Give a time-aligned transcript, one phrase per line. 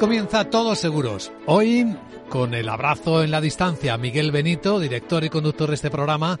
[0.00, 1.30] Comienza Todos Seguros.
[1.44, 1.94] Hoy,
[2.30, 6.40] con el abrazo en la distancia, Miguel Benito, director y conductor de este programa,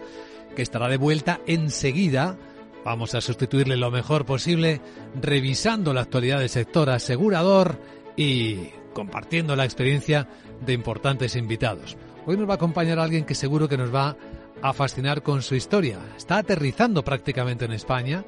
[0.56, 2.38] que estará de vuelta enseguida.
[2.86, 4.80] Vamos a sustituirle lo mejor posible,
[5.20, 7.78] revisando la actualidad del sector asegurador
[8.16, 10.26] y compartiendo la experiencia
[10.64, 11.98] de importantes invitados.
[12.24, 14.16] Hoy nos va a acompañar alguien que seguro que nos va
[14.62, 15.98] a fascinar con su historia.
[16.16, 18.24] Está aterrizando prácticamente en España,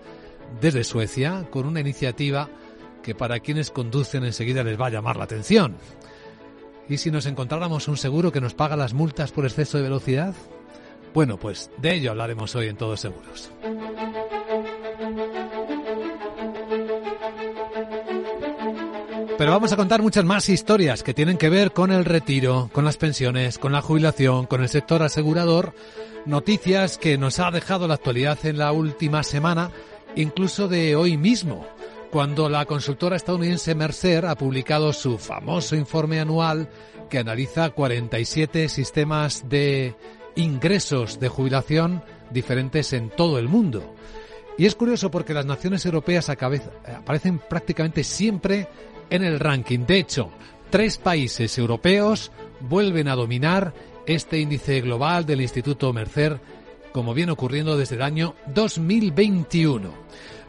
[0.60, 2.50] desde Suecia, con una iniciativa
[3.02, 5.76] que para quienes conducen enseguida les va a llamar la atención.
[6.88, 10.34] ¿Y si nos encontráramos un seguro que nos paga las multas por exceso de velocidad?
[11.14, 13.50] Bueno, pues de ello hablaremos hoy en Todos Seguros.
[19.38, 22.84] Pero vamos a contar muchas más historias que tienen que ver con el retiro, con
[22.84, 25.74] las pensiones, con la jubilación, con el sector asegurador,
[26.26, 29.70] noticias que nos ha dejado la actualidad en la última semana,
[30.14, 31.66] incluso de hoy mismo
[32.12, 36.68] cuando la consultora estadounidense Mercer ha publicado su famoso informe anual
[37.08, 39.94] que analiza 47 sistemas de
[40.36, 43.94] ingresos de jubilación diferentes en todo el mundo.
[44.58, 48.68] Y es curioso porque las naciones europeas aparecen prácticamente siempre
[49.08, 49.86] en el ranking.
[49.86, 50.28] De hecho,
[50.68, 53.72] tres países europeos vuelven a dominar
[54.04, 56.40] este índice global del Instituto Mercer,
[56.92, 59.94] como viene ocurriendo desde el año 2021.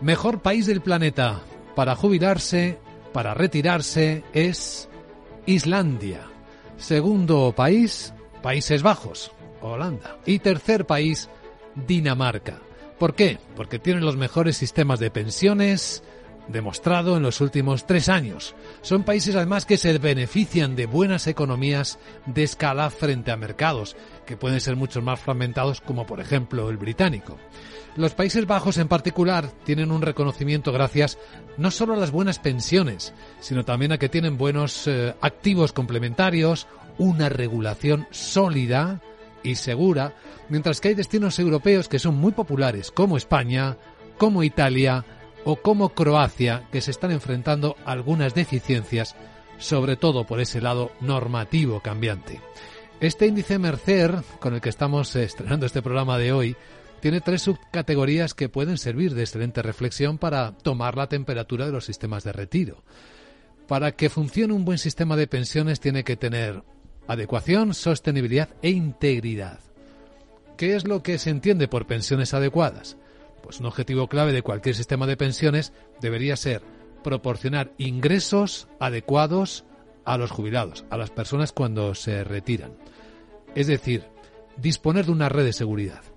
[0.01, 1.41] Mejor país del planeta
[1.75, 2.79] para jubilarse,
[3.11, 4.89] para retirarse, es
[5.45, 6.21] Islandia.
[6.77, 10.17] Segundo país, Países Bajos, Holanda.
[10.25, 11.29] Y tercer país,
[11.75, 12.59] Dinamarca.
[12.99, 13.37] ¿Por qué?
[13.55, 16.03] Porque tienen los mejores sistemas de pensiones,
[16.47, 18.55] demostrado en los últimos tres años.
[18.81, 23.95] Son países además que se benefician de buenas economías de escala frente a mercados,
[24.25, 27.37] que pueden ser mucho más fragmentados como por ejemplo el británico.
[27.95, 31.19] Los Países Bajos en particular tienen un reconocimiento gracias
[31.57, 36.67] no solo a las buenas pensiones, sino también a que tienen buenos eh, activos complementarios,
[36.97, 38.99] una regulación sólida
[39.43, 40.15] y segura,
[40.49, 43.77] mientras que hay destinos europeos que son muy populares, como España,
[44.17, 45.05] como Italia
[45.43, 49.15] o como Croacia, que se están enfrentando a algunas deficiencias,
[49.59, 52.41] sobre todo por ese lado normativo cambiante.
[52.99, 56.55] Este índice Mercer, con el que estamos estrenando este programa de hoy,
[57.03, 61.83] tiene tres subcategorías que pueden servir de excelente reflexión para tomar la temperatura de los
[61.83, 62.81] sistemas de retiro.
[63.67, 66.63] Para que funcione un buen sistema de pensiones tiene que tener
[67.05, 69.59] adecuación, sostenibilidad e integridad.
[70.55, 72.95] ¿Qué es lo que se entiende por pensiones adecuadas?
[73.41, 76.61] Pues un objetivo clave de cualquier sistema de pensiones debería ser
[77.03, 79.65] proporcionar ingresos adecuados
[80.05, 82.77] a los jubilados, a las personas cuando se retiran.
[83.55, 84.05] Es decir,
[84.55, 86.12] disponer de una red de seguridad.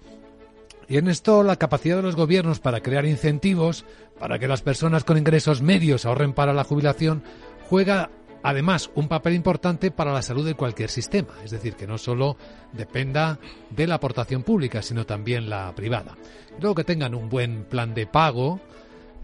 [0.88, 3.84] Y en esto la capacidad de los gobiernos para crear incentivos
[4.18, 7.22] para que las personas con ingresos medios ahorren para la jubilación
[7.68, 8.10] juega
[8.42, 12.36] además un papel importante para la salud de cualquier sistema, es decir, que no solo
[12.72, 16.16] dependa de la aportación pública, sino también la privada.
[16.60, 18.60] Luego que tengan un buen plan de pago,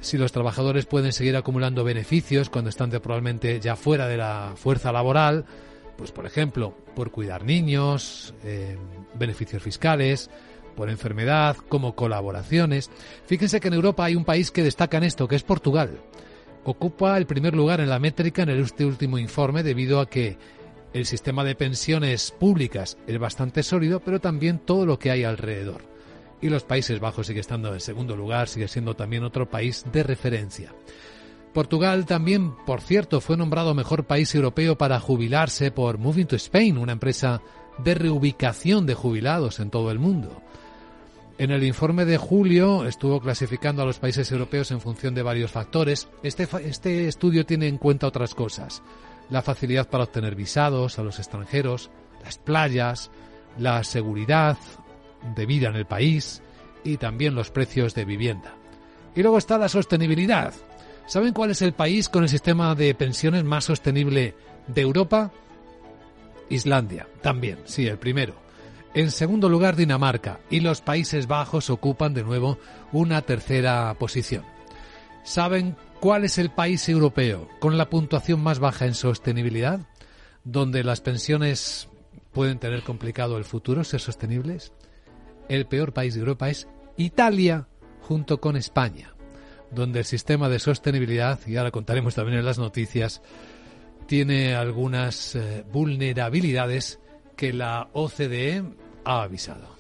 [0.01, 4.91] si los trabajadores pueden seguir acumulando beneficios cuando están probablemente ya fuera de la fuerza
[4.91, 5.45] laboral,
[5.97, 8.77] pues por ejemplo, por cuidar niños, eh,
[9.15, 10.31] beneficios fiscales,
[10.73, 12.91] por enfermedad, como colaboraciones.
[13.27, 16.01] Fíjense que en Europa hay un país que destaca en esto, que es Portugal.
[16.65, 20.39] Ocupa el primer lugar en la métrica en este último informe debido a que
[20.93, 25.83] el sistema de pensiones públicas es bastante sólido, pero también todo lo que hay alrededor.
[26.41, 30.03] Y los Países Bajos sigue estando en segundo lugar, sigue siendo también otro país de
[30.03, 30.75] referencia.
[31.53, 36.79] Portugal también, por cierto, fue nombrado mejor país europeo para jubilarse por Moving to Spain,
[36.79, 37.43] una empresa
[37.79, 40.43] de reubicación de jubilados en todo el mundo.
[41.39, 45.51] En el informe de julio estuvo clasificando a los países europeos en función de varios
[45.51, 46.09] factores.
[46.23, 48.83] Este, este estudio tiene en cuenta otras cosas.
[49.31, 51.91] La facilidad para obtener visados a los extranjeros,
[52.23, 53.11] las playas,
[53.59, 54.59] la seguridad
[55.35, 56.43] de vida en el país
[56.85, 58.55] y también los precios de vivienda.
[59.15, 60.53] Y luego está la sostenibilidad.
[61.07, 64.35] ¿Saben cuál es el país con el sistema de pensiones más sostenible
[64.69, 65.33] De Europa,
[66.49, 68.35] Islandia, también, sí, el primero.
[68.95, 72.59] En segundo lugar, Dinamarca y los Países Bajos ocupan de nuevo
[72.93, 74.45] una tercera posición.
[75.25, 79.81] ¿Saben cuál es el país europeo con la puntuación más baja en sostenibilidad?
[80.45, 81.89] Donde las pensiones
[82.33, 84.73] pueden tener complicado el futuro, ser sostenibles.
[85.49, 86.69] El peor país de Europa es
[86.99, 87.69] Italia,
[88.03, 89.15] junto con España,
[89.71, 93.23] donde el sistema de sostenibilidad, y ahora contaremos también en las noticias,
[94.07, 97.01] tiene algunas eh, vulnerabilidades
[97.37, 99.73] que la OCDE ha avisado.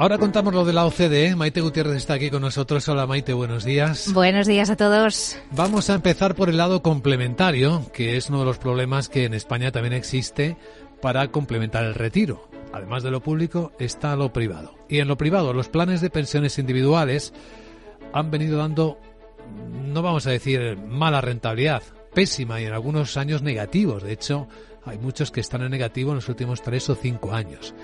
[0.00, 1.34] Ahora contamos lo de la OCDE.
[1.34, 2.88] Maite Gutiérrez está aquí con nosotros.
[2.88, 4.12] Hola Maite, buenos días.
[4.12, 5.36] Buenos días a todos.
[5.50, 9.34] Vamos a empezar por el lado complementario, que es uno de los problemas que en
[9.34, 10.56] España también existe
[11.02, 12.48] para complementar el retiro.
[12.72, 14.72] Además de lo público, está lo privado.
[14.88, 17.32] Y en lo privado, los planes de pensiones individuales
[18.12, 19.00] han venido dando,
[19.72, 21.82] no vamos a decir mala rentabilidad,
[22.14, 24.02] pésima y en algunos años negativos.
[24.02, 24.48] De hecho,
[24.84, 27.74] hay muchos que están en negativo en los últimos tres o cinco años.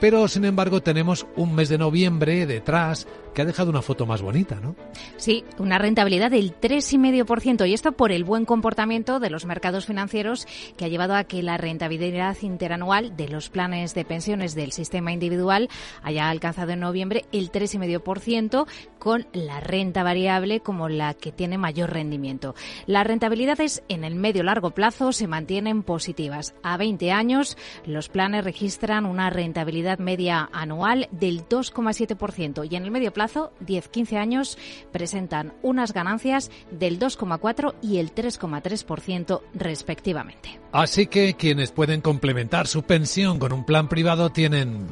[0.00, 4.22] Pero, sin embargo, tenemos un mes de noviembre detrás que ha dejado una foto más
[4.22, 4.74] bonita, ¿no?
[5.18, 7.68] Sí, una rentabilidad del 3,5%.
[7.68, 10.46] Y esto por el buen comportamiento de los mercados financieros
[10.78, 15.12] que ha llevado a que la rentabilidad interanual de los planes de pensiones del sistema
[15.12, 15.68] individual
[16.02, 18.66] haya alcanzado en noviembre el 3,5%
[18.98, 22.54] con la renta variable como la que tiene mayor rendimiento.
[22.86, 26.54] Las rentabilidades en el medio largo plazo se mantienen positivas.
[26.62, 32.90] A 20 años, los planes registran una rentabilidad media anual del 2,7% y en el
[32.90, 34.58] medio plazo, 10-15 años,
[34.92, 40.60] presentan unas ganancias del 2,4 y el 3,3% respectivamente.
[40.72, 44.86] Así que quienes pueden complementar su pensión con un plan privado tienen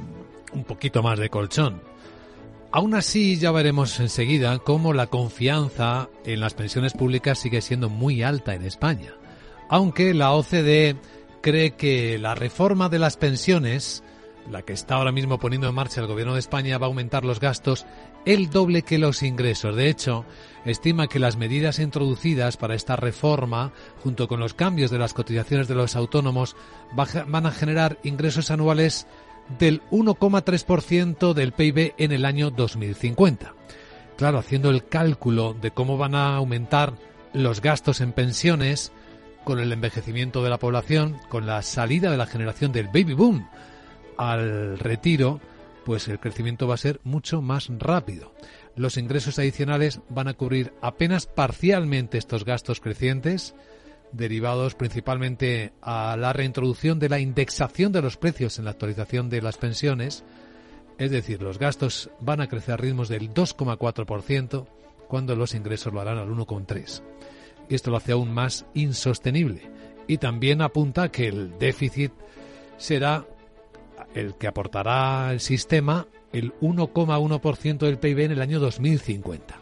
[0.53, 1.83] un poquito más de colchón.
[2.77, 8.25] Aún así, ya veremos enseguida cómo la confianza en las pensiones públicas sigue siendo muy
[8.25, 9.15] alta en España.
[9.69, 10.97] Aunque la OCDE
[11.41, 14.03] cree que la reforma de las pensiones
[14.51, 17.25] la que está ahora mismo poniendo en marcha el Gobierno de España, va a aumentar
[17.25, 17.87] los gastos
[18.25, 19.77] el doble que los ingresos.
[19.77, 20.25] De hecho,
[20.65, 25.69] estima que las medidas introducidas para esta reforma, junto con los cambios de las cotizaciones
[25.69, 26.57] de los autónomos,
[26.93, 29.07] van a generar ingresos anuales
[29.59, 33.55] del 1,3% del PIB en el año 2050.
[34.17, 36.95] Claro, haciendo el cálculo de cómo van a aumentar
[37.33, 38.93] los gastos en pensiones,
[39.45, 43.47] con el envejecimiento de la población, con la salida de la generación del baby boom,
[44.17, 45.41] al retiro,
[45.85, 48.33] pues el crecimiento va a ser mucho más rápido.
[48.77, 53.55] Los ingresos adicionales van a cubrir apenas parcialmente estos gastos crecientes,
[54.13, 59.43] derivados principalmente a la reintroducción de la indexación de los precios en la actualización de
[59.43, 60.25] las pensiones,
[60.99, 64.67] es decir, los gastos van a crecer a ritmos del 2,4%
[65.09, 67.03] cuando los ingresos lo harán al 1,3%.
[67.69, 69.63] Y esto lo hace aún más insostenible.
[70.07, 72.13] Y también apunta que el déficit
[72.77, 73.27] será
[74.15, 79.61] el que aportará el sistema el 1,1% del PIB en el año 2050.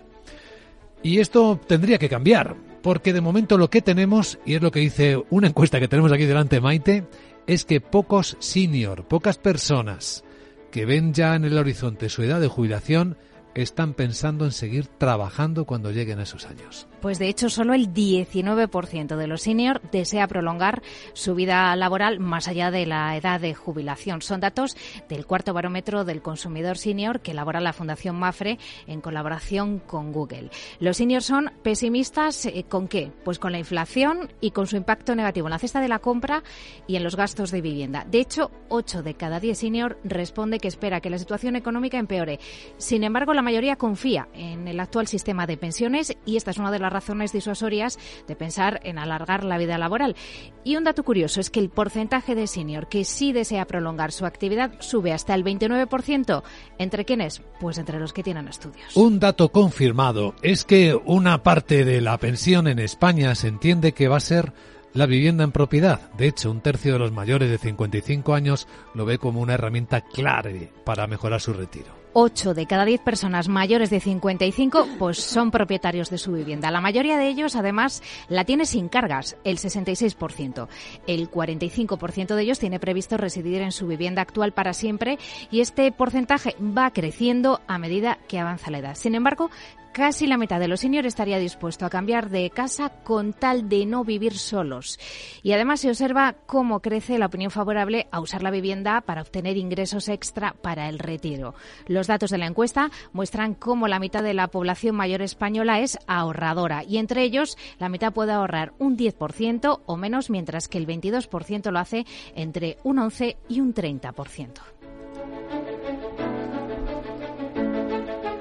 [1.03, 4.81] Y esto tendría que cambiar, porque de momento lo que tenemos, y es lo que
[4.81, 7.05] dice una encuesta que tenemos aquí delante, Maite,
[7.47, 10.25] es que pocos senior, pocas personas
[10.71, 13.17] que ven ya en el horizonte su edad de jubilación,
[13.55, 16.87] están pensando en seguir trabajando cuando lleguen a esos años.
[17.01, 20.83] Pues de hecho, solo el 19% de los senior desea prolongar
[21.15, 24.23] su vida laboral más allá de la edad de jubilación.
[24.23, 24.77] Son datos
[25.09, 30.51] del cuarto barómetro del consumidor senior que elabora la Fundación Mafre en colaboración con Google.
[30.79, 33.11] Los seniors son pesimistas eh, con qué?
[33.25, 36.45] Pues con la inflación y con su impacto negativo en la cesta de la compra
[36.87, 38.07] y en los gastos de vivienda.
[38.09, 42.39] De hecho, 8 de cada 10 senior responde que espera que la situación económica empeore.
[42.79, 46.71] Sin embargo, la mayoría confía en el actual sistema de pensiones y esta es una
[46.71, 50.17] de las razones disuasorias de pensar en alargar la vida laboral.
[50.65, 54.27] Y un dato curioso es que el porcentaje de senior que sí desea prolongar su
[54.27, 56.43] actividad sube hasta el 29%.
[56.79, 57.43] ¿Entre quiénes?
[57.61, 58.97] Pues entre los que tienen estudios.
[58.97, 64.09] Un dato confirmado es que una parte de la pensión en España se entiende que
[64.09, 64.53] va a ser
[64.95, 66.13] la vivienda en propiedad.
[66.13, 70.03] De hecho, un tercio de los mayores de 55 años lo ve como una herramienta
[70.03, 72.02] clave para mejorar su retiro.
[72.13, 76.71] 8 de cada 10 personas mayores de 55 pues son propietarios de su vivienda.
[76.71, 80.69] La mayoría de ellos, además, la tiene sin cargas, el 66%.
[81.07, 85.19] El 45% de ellos tiene previsto residir en su vivienda actual para siempre
[85.51, 88.95] y este porcentaje va creciendo a medida que avanza la edad.
[88.95, 89.51] Sin embargo,
[89.93, 93.87] casi la mitad de los seniors estaría dispuesto a cambiar de casa con tal de
[93.87, 94.99] no vivir solos.
[95.43, 99.57] Y además se observa cómo crece la opinión favorable a usar la vivienda para obtener
[99.57, 101.55] ingresos extra para el retiro.
[101.87, 105.99] Los datos de la encuesta muestran cómo la mitad de la población mayor española es
[106.07, 110.87] ahorradora y entre ellos la mitad puede ahorrar un 10% o menos, mientras que el
[110.87, 114.72] 22% lo hace entre un 11 y un 30%.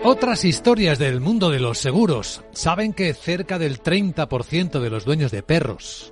[0.03, 2.43] Otras historias del mundo de los seguros.
[2.53, 6.11] Saben que cerca del 30% de los dueños de perros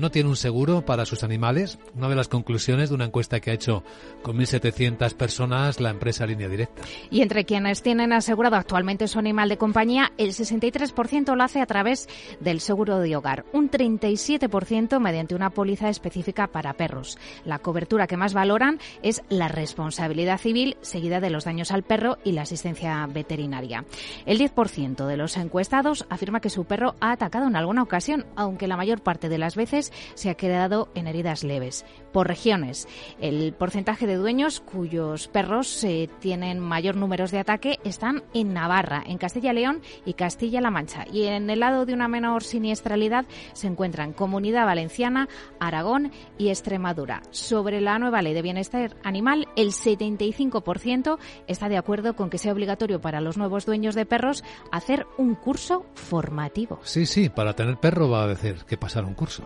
[0.00, 1.78] no tiene un seguro para sus animales.
[1.94, 3.84] Una de las conclusiones de una encuesta que ha hecho
[4.22, 6.82] con 1.700 personas la empresa Línea Directa.
[7.10, 11.66] Y entre quienes tienen asegurado actualmente su animal de compañía, el 63% lo hace a
[11.66, 12.08] través
[12.40, 17.18] del seguro de hogar, un 37% mediante una póliza específica para perros.
[17.44, 22.18] La cobertura que más valoran es la responsabilidad civil, seguida de los daños al perro
[22.24, 23.84] y la asistencia veterinaria.
[24.26, 28.66] El 10% de los encuestados afirma que su perro ha atacado en alguna ocasión, aunque
[28.66, 31.84] la mayor parte de las veces se ha quedado en heridas leves.
[32.12, 32.88] Por regiones,
[33.20, 39.02] el porcentaje de dueños cuyos perros eh, tienen mayor número de ataque están en Navarra,
[39.06, 41.04] en Castilla-León y Castilla-La Mancha.
[41.12, 45.28] Y en el lado de una menor siniestralidad se encuentran Comunidad Valenciana,
[45.60, 47.22] Aragón y Extremadura.
[47.30, 52.52] Sobre la nueva ley de bienestar animal, el 75% está de acuerdo con que sea
[52.52, 54.42] obligatorio para los nuevos dueños de perros
[54.72, 56.80] hacer un curso formativo.
[56.82, 59.44] Sí, sí, para tener perro va a decir que pasar un curso.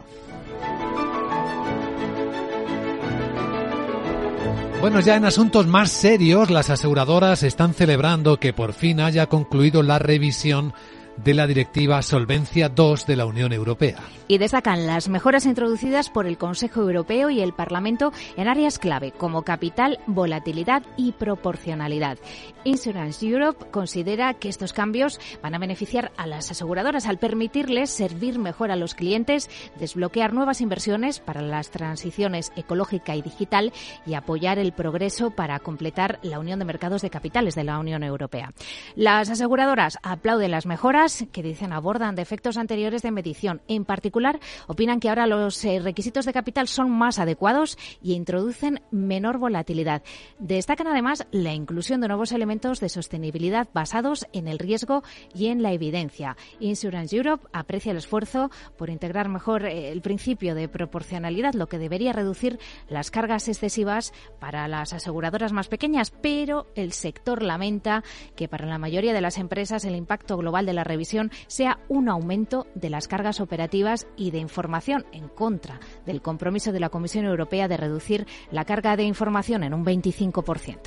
[4.85, 9.83] Bueno, ya en asuntos más serios, las aseguradoras están celebrando que por fin haya concluido
[9.83, 10.75] la revisión
[11.17, 13.99] de la Directiva Solvencia II de la Unión Europea.
[14.27, 19.13] Y destacan las mejoras introducidas por el Consejo Europeo y el Parlamento en áreas clave
[19.13, 22.19] como capital, volatilidad y proporcionalidad.
[22.65, 28.39] Insurance Europe considera que estos cambios van a beneficiar a las aseguradoras al permitirles servir
[28.39, 33.73] mejor a los clientes, desbloquear nuevas inversiones para las transiciones ecológica y digital
[34.07, 38.03] y apoyar el progreso para completar la Unión de Mercados de Capitales de la Unión
[38.03, 38.53] Europea.
[38.95, 43.61] Las aseguradoras aplauden las mejoras que dicen abordan defectos anteriores de medición.
[43.69, 48.81] En particular, opinan que ahora los eh, requisitos de capital son más adecuados y introducen
[48.91, 50.03] menor volatilidad.
[50.39, 55.03] Destacan además la inclusión de nuevos elementos de sostenibilidad basados en el riesgo
[55.35, 56.37] y en la evidencia.
[56.59, 61.79] Insurance Europe aprecia el esfuerzo por integrar mejor eh, el principio de proporcionalidad, lo que
[61.79, 62.59] debería reducir
[62.89, 68.03] las cargas excesivas para las aseguradoras más pequeñas, pero el sector lamenta
[68.37, 72.09] que para la mayoría de las empresas el impacto global de la revisión sea un
[72.09, 77.25] aumento de las cargas operativas y de información en contra del compromiso de la Comisión
[77.25, 80.79] Europea de reducir la carga de información en un 25%.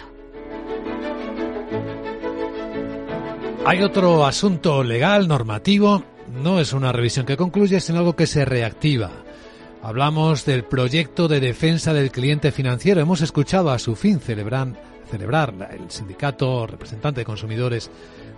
[3.65, 6.01] Hay otro asunto legal, normativo.
[6.41, 9.11] No es una revisión que concluye, sino algo que se reactiva.
[9.83, 13.01] Hablamos del proyecto de defensa del cliente financiero.
[13.01, 14.69] Hemos escuchado a su fin celebrar,
[15.11, 17.91] celebrar el sindicato representante de consumidores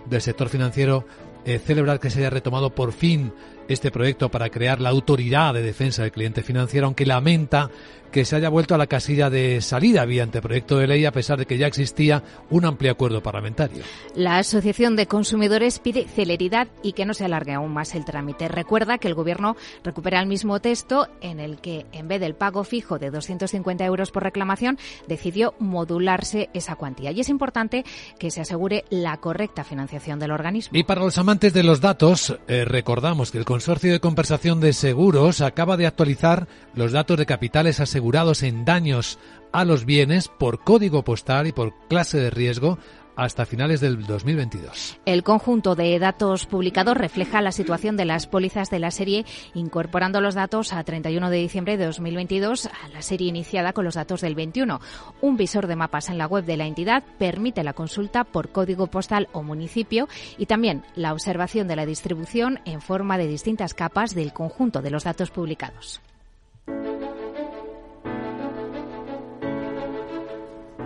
[0.06, 1.04] del sector financiero
[1.44, 3.32] eh, celebrar que se haya retomado por fin
[3.68, 7.70] este proyecto para crear la autoridad de defensa del cliente financiero, aunque lamenta
[8.10, 11.38] que se haya vuelto a la casilla de salida vía anteproyecto de ley a pesar
[11.38, 13.82] de que ya existía un amplio acuerdo parlamentario.
[14.14, 18.48] La Asociación de Consumidores pide celeridad y que no se alargue aún más el trámite.
[18.48, 22.64] Recuerda que el Gobierno recupera el mismo texto en el que, en vez del pago
[22.64, 27.12] fijo de 250 euros por reclamación, decidió modularse esa cuantía.
[27.12, 27.84] Y es importante
[28.18, 30.76] que se asegure la correcta financiación del organismo.
[30.76, 34.72] Y para los amantes de los datos, eh, recordamos que el Consorcio de Compensación de
[34.72, 37.99] Seguros acaba de actualizar los datos de capitales asegurados
[38.42, 39.18] en daños
[39.52, 42.78] a los bienes por código postal y por clase de riesgo
[43.14, 44.98] hasta finales del 2022.
[45.04, 50.22] El conjunto de datos publicados refleja la situación de las pólizas de la serie, incorporando
[50.22, 54.22] los datos a 31 de diciembre de 2022 a la serie iniciada con los datos
[54.22, 54.80] del 21.
[55.20, 58.86] Un visor de mapas en la web de la entidad permite la consulta por código
[58.86, 64.14] postal o municipio y también la observación de la distribución en forma de distintas capas
[64.14, 66.00] del conjunto de los datos publicados.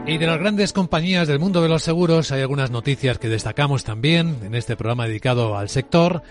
[0.06, 3.84] Y de las grandes compañías del mundo de los seguros hay algunas noticias que destacamos
[3.84, 6.22] también en este programa dedicado al sector.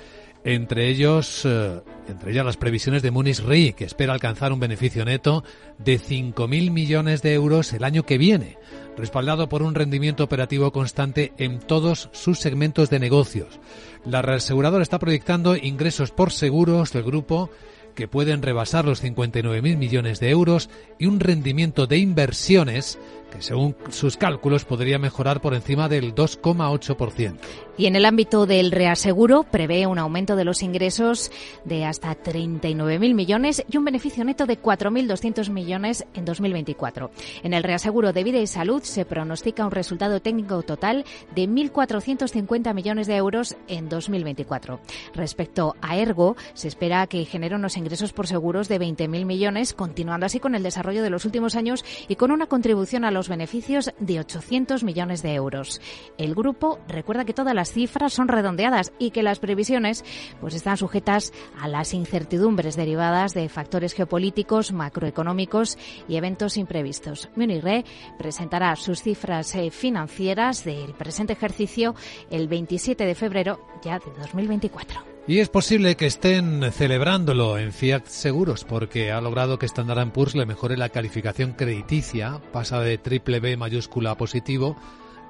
[0.44, 5.04] Entre ellos, eh, entre ellas las previsiones de Munis Re, que espera alcanzar un beneficio
[5.06, 5.44] neto
[5.80, 8.58] de 5.000 millones de euros el año que viene,
[8.96, 13.60] respaldado por un rendimiento operativo constante en todos sus segmentos de negocios.
[14.06, 17.50] La reaseguradora está proyectando ingresos por seguros del grupo
[17.96, 22.98] que pueden rebasar los 59.000 millones de euros y un rendimiento de inversiones
[23.34, 27.38] que según sus cálculos podría mejorar por encima del 2,8%.
[27.76, 31.32] Y en el ámbito del reaseguro prevé un aumento de los ingresos
[31.66, 37.10] de hasta 39.000 millones y un beneficio neto de 4.200 millones en 2024.
[37.42, 42.74] En el reaseguro de vida y salud se pronostica un resultado técnico total de 1.450
[42.76, 44.80] millones de euros en 2024.
[45.16, 50.28] Respecto a Ergo, se espera que genere unos ingresos por seguros de 20.000 millones, continuando
[50.28, 53.92] así con el desarrollo de los últimos años y con una contribución a los beneficios
[54.00, 55.82] de 800 millones de euros.
[56.18, 60.04] El grupo recuerda que todas las cifras son redondeadas y que las previsiones
[60.42, 65.78] pues están sujetas a las incertidumbres derivadas de factores geopolíticos, macroeconómicos
[66.08, 67.30] y eventos imprevistos.
[67.36, 67.86] Munich Re
[68.18, 71.96] presentará sus cifras eh, financieras del presente ejercicio
[72.30, 75.13] el 27 de febrero ya de 2024.
[75.26, 80.36] Y es posible que estén celebrándolo en Fiat Seguros porque ha logrado que Standard Poor's
[80.36, 84.76] le mejore la calificación crediticia, pasa de triple B mayúscula positivo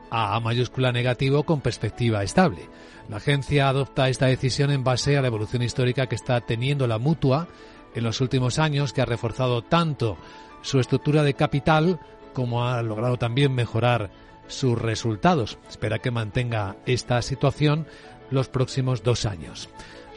[0.10, 2.70] a A mayúscula negativo con perspectiva estable.
[3.08, 6.98] La agencia adopta esta decisión en base a la evolución histórica que está teniendo la
[6.98, 7.48] mutua
[7.94, 10.18] en los últimos años, que ha reforzado tanto
[10.64, 12.00] su estructura de capital
[12.34, 14.10] como ha logrado también mejorar
[14.48, 15.58] sus resultados.
[15.70, 17.88] Espera que mantenga esta situación
[18.30, 19.70] los próximos dos años.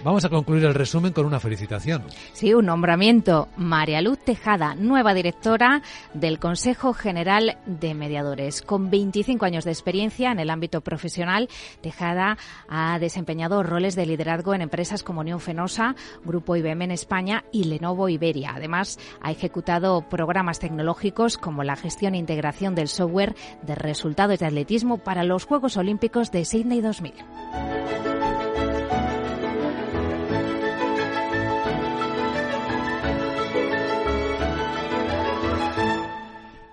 [0.04, 2.04] Vamos a concluir el resumen con una felicitación.
[2.32, 3.48] Sí, un nombramiento.
[3.56, 5.82] María Luz Tejada, nueva directora
[6.14, 8.62] del Consejo General de Mediadores.
[8.62, 11.48] Con 25 años de experiencia en el ámbito profesional,
[11.80, 12.36] Tejada
[12.68, 17.64] ha desempeñado roles de liderazgo en empresas como Unión Fenosa, Grupo IBM en España y
[17.64, 18.52] Lenovo Iberia.
[18.54, 24.46] Además, ha ejecutado programas tecnológicos como la gestión e integración del software de resultados de
[24.46, 28.15] atletismo para los Juegos Olímpicos de Sydney 2000.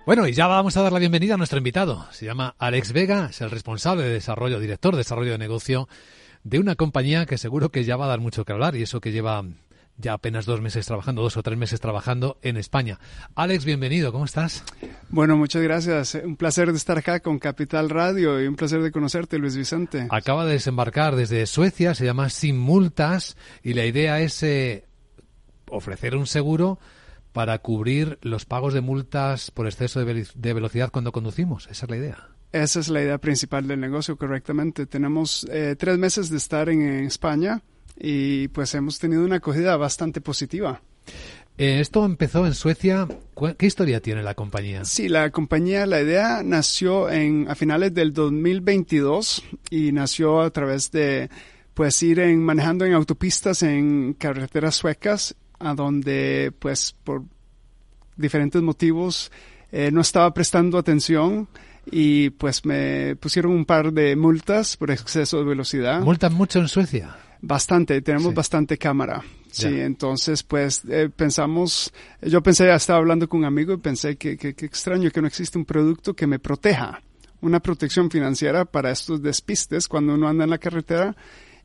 [0.06, 2.06] Bueno, y ya vamos a dar la bienvenida a nuestro invitado.
[2.12, 5.88] Se llama Alex Vega, es el responsable de desarrollo, director de desarrollo de negocio
[6.44, 9.00] de una compañía que seguro que ya va a dar mucho que hablar y eso
[9.00, 9.46] que lleva
[9.96, 13.00] ya apenas dos meses trabajando, dos o tres meses trabajando en España.
[13.34, 14.66] Alex, bienvenido, ¿cómo estás?
[15.08, 16.16] Bueno, muchas gracias.
[16.16, 20.08] Un placer de estar acá con Capital Radio y un placer de conocerte, Luis Vicente.
[20.10, 24.84] Acaba de desembarcar desde Suecia, se llama Sin Multas y la idea es eh,
[25.70, 26.78] ofrecer un seguro
[27.34, 31.68] para cubrir los pagos de multas por exceso de, velocidad cuando conducimos.
[31.70, 32.30] Esa es la idea.
[32.52, 34.86] Esa es la idea principal del negocio, correctamente.
[34.86, 37.62] Tenemos eh, tres meses de estar en, España
[38.00, 40.82] y pues hemos tenido una acogida bastante positiva.
[41.58, 43.08] Eh, esto empezó en Suecia.
[43.58, 44.86] ¿Qué historia tiene la compañía?
[44.86, 50.92] Sí, la compañía, la idea nació en, a finales del 2022 y nació a través
[50.92, 51.30] de
[51.74, 57.24] pues ir en, manejando en autopistas en carreteras suecas a donde pues por
[58.16, 59.32] diferentes motivos
[59.72, 61.48] eh, no estaba prestando atención
[61.92, 66.02] y pues me pusieron un par de multas por exceso de velocidad.
[66.02, 67.18] ¿Multan mucho en Suecia?
[67.42, 69.24] Bastante, tenemos bastante cámara.
[69.52, 74.16] Sí, entonces pues eh, pensamos, yo pensé, ya estaba hablando con un amigo y pensé
[74.16, 77.02] que, que, que extraño que no existe un producto que me proteja,
[77.42, 81.16] una protección financiera para estos despistes cuando uno anda en la carretera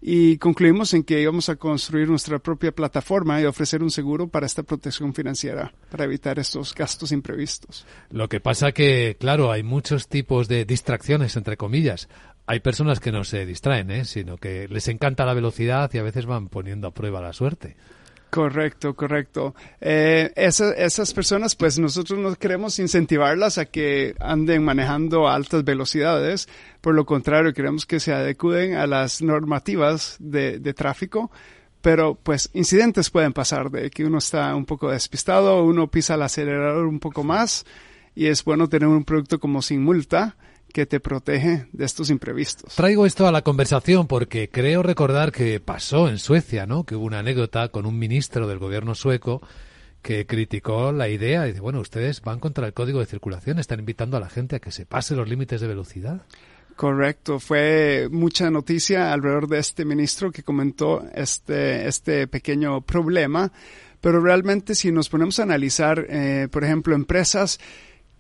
[0.01, 4.47] y concluimos en que íbamos a construir nuestra propia plataforma y ofrecer un seguro para
[4.47, 7.85] esta protección financiera, para evitar estos gastos imprevistos.
[8.11, 12.09] Lo que pasa que, claro, hay muchos tipos de distracciones, entre comillas.
[12.47, 14.05] Hay personas que no se distraen, ¿eh?
[14.05, 17.77] sino que les encanta la velocidad y a veces van poniendo a prueba la suerte.
[18.31, 19.55] Correcto, correcto.
[19.81, 26.49] Eh, esas personas, pues nosotros no queremos incentivarlas a que anden manejando a altas velocidades.
[26.83, 31.31] Por lo contrario, queremos que se adecuden a las normativas de, de tráfico.
[31.81, 36.23] Pero pues incidentes pueden pasar de que uno está un poco despistado, uno pisa el
[36.23, 37.65] acelerador un poco más
[38.15, 40.37] y es bueno tener un producto como sin multa
[40.73, 42.75] que te protege de estos imprevistos.
[42.75, 46.85] Traigo esto a la conversación porque creo recordar que pasó en Suecia, ¿no?
[46.85, 49.43] Que hubo una anécdota con un ministro del gobierno sueco
[50.03, 53.81] que criticó la idea y dice, bueno, ustedes van contra el código de circulación, están
[53.81, 56.23] invitando a la gente a que se pase los límites de velocidad.
[56.77, 63.51] Correcto, fue mucha noticia alrededor de este ministro que comentó este, este pequeño problema,
[64.01, 67.59] pero realmente si nos ponemos a analizar, eh, por ejemplo, empresas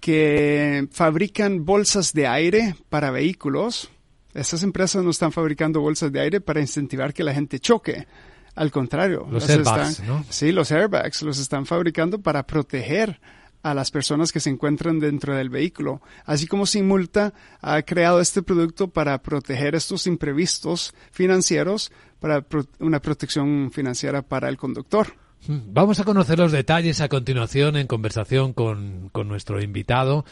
[0.00, 3.90] que fabrican bolsas de aire para vehículos.
[4.34, 8.06] Estas empresas no están fabricando bolsas de aire para incentivar que la gente choque.
[8.54, 10.24] Al contrario, los airbags, ¿no?
[10.28, 13.20] Sí, los airbags los están fabricando para proteger
[13.62, 16.00] a las personas que se encuentran dentro del vehículo.
[16.24, 22.44] Así como Sin Multa ha creado este producto para proteger estos imprevistos financieros, para
[22.80, 25.14] una protección financiera para el conductor.
[25.46, 30.24] Vamos a conocer los detalles a continuación en conversación con, nuestro invitado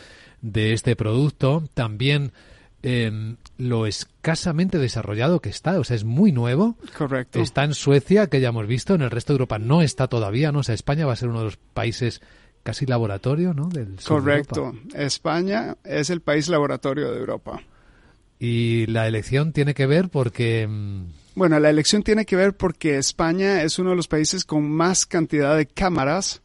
[0.42, 1.64] de este producto.
[1.75, 2.33] También
[2.83, 5.79] em, lo escasamente desarrollado que está.
[5.79, 6.77] O sea, es muy nuevo.
[6.97, 7.40] Correcto.
[7.40, 8.95] Está en Suecia, que ya hemos visto.
[8.95, 10.53] En el resto de Europa no está todavía.
[10.53, 12.21] No o sea, España va a ser uno de los países
[12.62, 13.69] casi laboratorio, ¿no?
[13.69, 14.75] Del sur Correcto.
[14.92, 17.62] España es el país laboratorio de Europa.
[18.38, 20.69] Y la elección tiene que ver porque...
[21.37, 25.05] Bueno, la elección tiene que ver porque España es uno de los países con más
[25.05, 26.40] cantidad de cámaras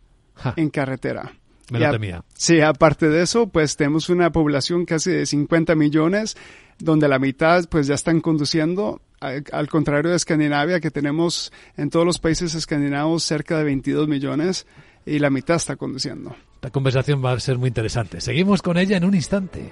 [0.57, 1.31] en carretera.
[1.71, 2.25] Me lo temía.
[2.33, 6.35] Sí, aparte de eso, pues tenemos una población casi de 50 millones,
[6.77, 12.05] donde la mitad pues ya están conduciendo, al, contrario de Escandinavia, que tenemos en todos
[12.05, 14.67] los países escandinavos cerca de 22 millones
[15.05, 16.35] y la mitad está conduciendo.
[16.55, 18.19] Esta conversación va a ser muy interesante.
[18.19, 19.71] Seguimos con ella en un instante.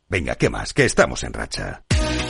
[0.11, 0.73] Venga, ¿qué más?
[0.73, 1.83] Que estamos en racha.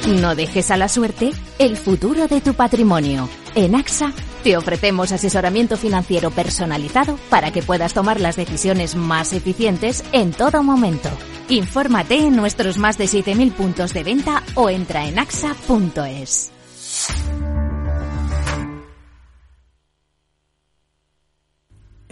[0.08, 3.28] No dejes a la suerte el futuro de tu patrimonio.
[3.56, 4.13] En AXA
[4.44, 10.62] te ofrecemos asesoramiento financiero personalizado para que puedas tomar las decisiones más eficientes en todo
[10.62, 11.10] momento.
[11.50, 16.52] Infórmate en nuestros más de 7.000 puntos de venta o entra en axa.es.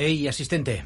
[0.02, 0.86] Hey, asistente,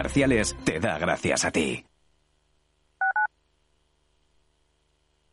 [0.00, 1.84] comerciales te da gracias a ti.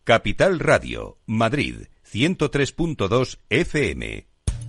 [0.03, 4.27] Capital Radio, Madrid, 103.2 FM.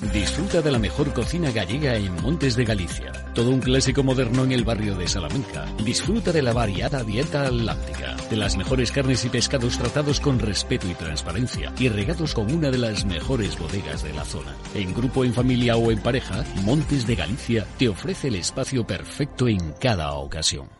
[0.00, 3.12] Disfruta de la mejor cocina gallega en Montes de Galicia.
[3.34, 5.66] Todo un clásico moderno en el barrio de Salamanca.
[5.84, 10.88] Disfruta de la variada dieta atlántica, de las mejores carnes y pescados tratados con respeto
[10.88, 14.56] y transparencia y regados con una de las mejores bodegas de la zona.
[14.74, 19.48] En grupo, en familia o en pareja, Montes de Galicia te ofrece el espacio perfecto
[19.48, 20.70] en cada ocasión.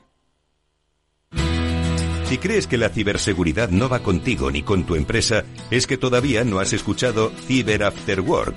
[2.24, 6.42] Si crees que la ciberseguridad no va contigo ni con tu empresa, es que todavía
[6.42, 8.56] no has escuchado Cyber After Work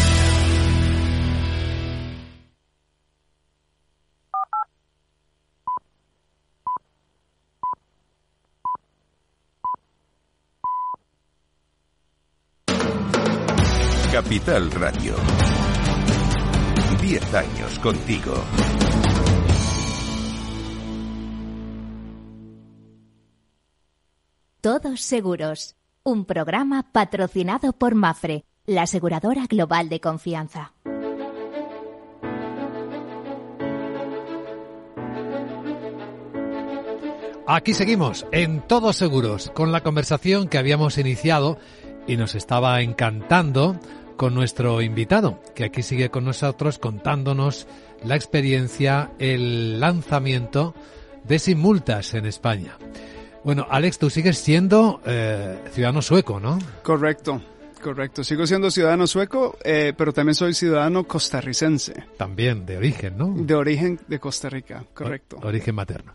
[14.11, 15.15] Capital Radio.
[17.01, 18.33] Diez años contigo.
[24.59, 25.77] Todos seguros.
[26.03, 30.73] Un programa patrocinado por Mafre, la aseguradora global de confianza.
[37.47, 41.57] Aquí seguimos, en Todos Seguros, con la conversación que habíamos iniciado
[42.07, 43.79] y nos estaba encantando
[44.21, 47.65] con nuestro invitado, que aquí sigue con nosotros contándonos
[48.03, 50.75] la experiencia, el lanzamiento
[51.23, 52.77] de Sin Multas en España.
[53.43, 56.59] Bueno, Alex, tú sigues siendo eh, ciudadano sueco, ¿no?
[56.83, 57.41] Correcto,
[57.81, 58.23] correcto.
[58.23, 62.03] Sigo siendo ciudadano sueco, eh, pero también soy ciudadano costarricense.
[62.15, 63.33] También, de origen, ¿no?
[63.35, 65.37] De origen de Costa Rica, correcto.
[65.41, 66.13] O- origen materno.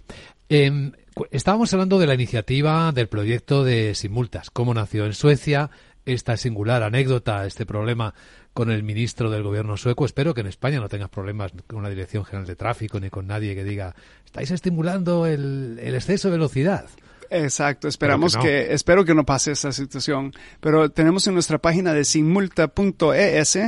[0.49, 0.93] Em,
[1.33, 5.71] estábamos hablando de la iniciativa del proyecto de Sin Multas, cómo nació en Suecia,
[6.07, 8.15] esta singular anécdota, este problema
[8.55, 10.07] con el ministro del gobierno sueco.
[10.07, 13.27] Espero que en España no tengas problemas con la Dirección General de Tráfico ni con
[13.27, 16.87] nadie que diga, estáis estimulando el, el exceso de velocidad.
[17.31, 18.75] Exacto, esperamos que, que no.
[18.75, 20.33] espero que no pase esta situación.
[20.61, 23.59] Pero tenemos en nuestra página de sinmulta.es,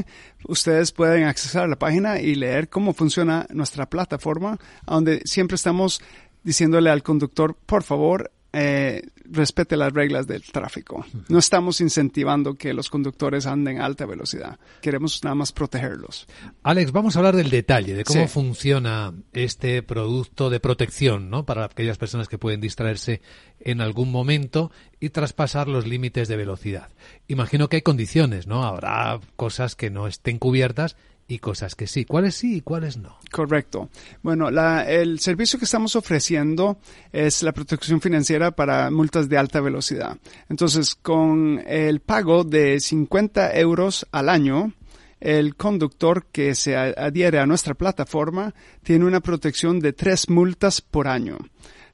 [0.45, 6.01] ustedes pueden accesar a la página y leer cómo funciona nuestra plataforma, donde siempre estamos
[6.43, 11.05] diciéndole al conductor, por favor, eh, respete las reglas del tráfico.
[11.29, 14.59] No estamos incentivando que los conductores anden a alta velocidad.
[14.81, 16.27] Queremos nada más protegerlos.
[16.63, 18.29] Alex, vamos a hablar del detalle, de cómo Sí.
[18.29, 21.45] funciona este producto de protección, ¿no?
[21.45, 23.21] Para aquellas personas que pueden distraerse
[23.61, 26.89] en algún momento y traspasar los límites de velocidad.
[27.27, 28.65] Imagino que hay condiciones, ¿no?
[28.65, 30.97] Habrá cosas que no estén cubiertas
[31.31, 32.07] y cosas que sí.
[32.07, 33.19] ¿Cuáles sí y cuáles no?
[33.31, 33.91] Correcto.
[34.23, 36.79] Bueno, la- el servicio que estamos ofreciendo
[37.13, 40.17] es la protección financiera para multas de alta velocidad.
[40.49, 44.73] Entonces, con el pago de 50 euros al año,
[45.21, 51.09] el conductor que se adhiere a nuestra plataforma tiene una protección de tres multas por
[51.09, 51.37] año.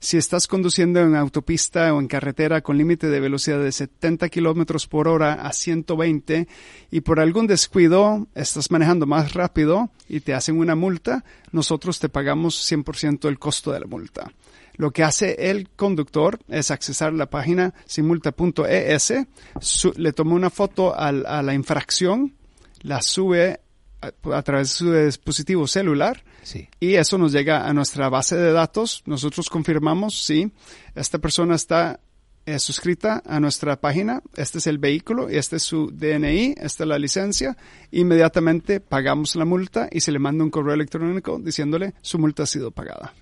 [0.04, 4.86] Si estás conduciendo en autopista o en carretera con límite de velocidad de 70 kilómetros
[4.86, 6.46] por hora a 120
[6.90, 12.10] y por algún descuido estás manejando más rápido y te hacen una multa, nosotros te
[12.10, 14.30] pagamos 100% el costo de la multa.
[14.76, 19.14] Lo que hace el conductor es accesar la página simulta.es,
[19.58, 22.34] su- le toma una foto a la infracción,
[22.82, 23.60] la sube
[24.06, 26.68] a, a través de su dispositivo celular Sí.
[26.80, 29.02] y eso nos llega a nuestra base de datos.
[29.06, 30.52] Nosotros confirmamos si
[30.94, 32.00] esta persona está
[32.46, 36.84] eh, suscrita a nuestra página, este es el vehículo y este es su DNI, esta
[36.84, 37.56] es la licencia.
[37.90, 42.46] Inmediatamente pagamos la multa y se le manda un correo electrónico diciéndole su multa ha
[42.46, 43.14] sido pagada.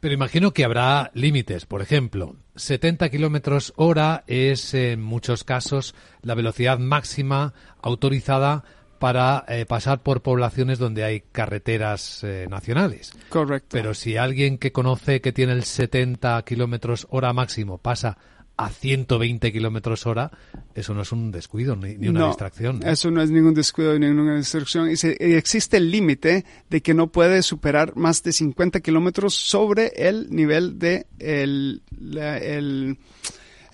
[0.00, 1.66] Pero imagino que habrá límites.
[1.66, 7.52] Por ejemplo, 70 kilómetros hora es en muchos casos la velocidad máxima
[7.82, 8.64] autorizada
[8.98, 13.12] para eh, pasar por poblaciones donde hay carreteras eh, nacionales.
[13.28, 13.68] Correcto.
[13.70, 18.18] Pero si alguien que conoce que tiene el 70 kilómetros hora máximo pasa
[18.58, 20.30] a 120 kilómetros hora,
[20.74, 22.78] eso no es un descuido ni, ni una No, distracción.
[22.80, 22.90] ¿no?
[22.90, 24.90] Eso no es ningún descuido ni ninguna distracción.
[24.90, 29.88] Y, se- existe el límite de que no puede superar más de 50 kilómetros sobre
[29.96, 32.96] el nivel de el, la- el,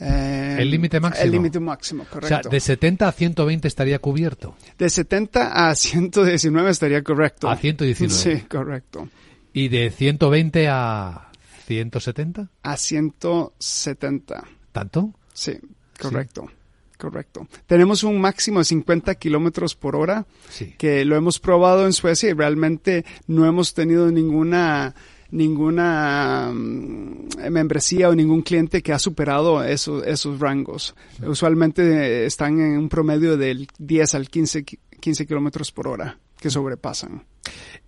[0.03, 1.25] eh, El límite máximo.
[1.25, 2.43] El límite máximo, O correcto.
[2.43, 4.57] sea, de 70 a 120 estaría cubierto.
[4.79, 7.49] De 70 a 119 estaría correcto.
[7.49, 8.13] A 119.
[8.41, 9.09] Sí, correcto.
[9.53, 11.29] ¿Y de 120 a
[11.67, 12.49] 170?
[12.63, 14.45] A 170.
[14.73, 15.13] ¿Tanto?
[15.33, 15.59] Sí,
[16.01, 16.51] correcto.
[16.99, 17.49] Correcto.
[17.67, 20.75] Tenemos un máximo de 50 kilómetros por hora Sí.
[20.79, 24.95] que lo hemos probado en Suecia y realmente no hemos tenido ninguna
[25.33, 30.95] ninguna mm, membresía o ningún cliente que ha superado esos, esos rangos.
[31.27, 36.51] Usualmente están en un promedio del 10 al 15, ki- 15 kilómetros por hora que
[36.51, 37.25] sobrepasan.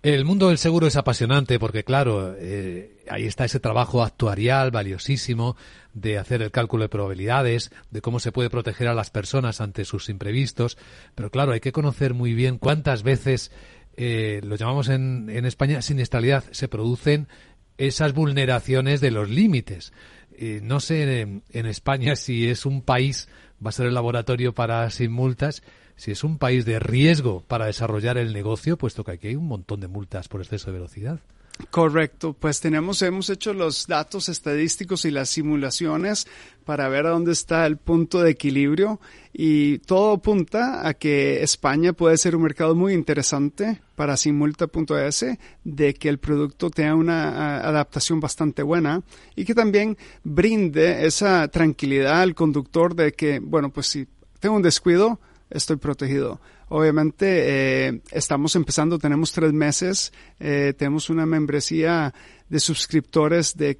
[0.01, 5.55] El mundo del seguro es apasionante porque, claro, eh, ahí está ese trabajo actuarial valiosísimo
[5.93, 9.83] de hacer el cálculo de probabilidades, de cómo se puede proteger a las personas ante
[9.85, 10.77] sus imprevistos.
[11.15, 13.51] Pero, claro, hay que conocer muy bien cuántas veces,
[13.97, 17.27] eh, lo llamamos en, en España, siniestralidad, se producen
[17.77, 19.93] esas vulneraciones de los límites.
[20.37, 23.29] Eh, no sé en, en España si es un país,
[23.63, 25.63] va a ser el laboratorio para sin multas,
[25.95, 29.47] si es un país de riesgo para desarrollar el negocio, puesto que aquí hay un
[29.47, 31.19] montón de multas por exceso de velocidad.
[31.71, 36.27] Correcto, pues tenemos, hemos hecho los datos estadísticos y las simulaciones
[36.65, 38.99] para ver a dónde está el punto de equilibrio
[39.31, 45.25] y todo apunta a que España puede ser un mercado muy interesante para simulta.es,
[45.63, 49.01] de que el producto tenga una adaptación bastante buena
[49.35, 54.07] y que también brinde esa tranquilidad al conductor de que, bueno, pues si
[54.41, 56.41] tengo un descuido, estoy protegido.
[56.69, 62.13] Obviamente eh, estamos empezando, tenemos tres meses, eh, tenemos una membresía
[62.49, 63.77] de suscriptores de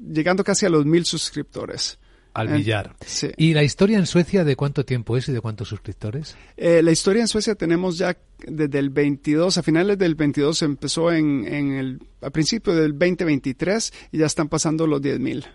[0.00, 1.98] llegando casi a los mil suscriptores.
[2.32, 2.96] Al billar.
[3.06, 3.30] Sí.
[3.36, 6.36] ¿Y la historia en Suecia de cuánto tiempo es y de cuántos suscriptores?
[6.56, 11.12] Eh, la historia en Suecia tenemos ya desde el 22, a finales del 22 empezó
[11.12, 15.46] en, en el, a principio del 2023 y ya están pasando los 10.000.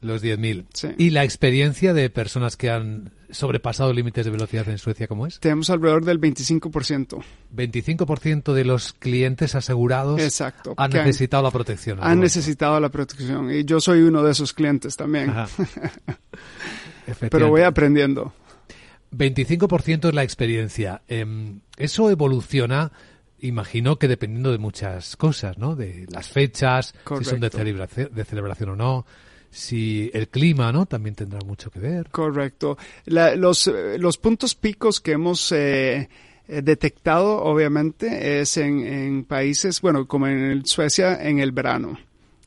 [0.00, 0.66] Los 10.000.
[0.72, 0.88] Sí.
[0.98, 5.40] ¿Y la experiencia de personas que han sobrepasado límites de velocidad en Suecia cómo es?
[5.40, 7.22] Tenemos alrededor del 25%.
[7.54, 11.98] 25% de los clientes asegurados Exacto, han necesitado la protección.
[12.02, 15.32] Han necesitado la protección y yo soy uno de esos clientes también.
[17.30, 18.32] Pero voy aprendiendo.
[19.12, 21.02] 25% es la experiencia.
[21.08, 22.92] Em, eso evoluciona
[23.38, 25.76] imagino que dependiendo de muchas cosas, ¿no?
[25.76, 29.06] De las fechas, si son de de celebración o no,
[29.50, 30.86] si el clima, ¿no?
[30.86, 32.10] También tendrá mucho que ver.
[32.10, 32.76] Correcto.
[33.06, 36.08] los, los puntos picos que hemos eh,
[36.48, 41.98] eh, detectado, obviamente, es en, en, países, bueno, como en Suecia, en el verano.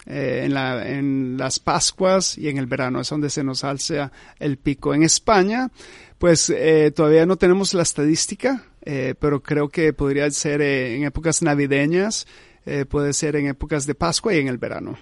[0.06, 4.12] Eh, en, la, en las Pascuas y en el verano es donde se nos alza
[4.40, 4.94] el pico.
[4.94, 5.70] En España,
[6.18, 6.54] pues
[6.96, 12.28] todavía no tenemos la estadística, pero creo que podría ser en épocas navideñas
[12.70, 14.98] eh, puede ser en épocas de Pascua y en el verano.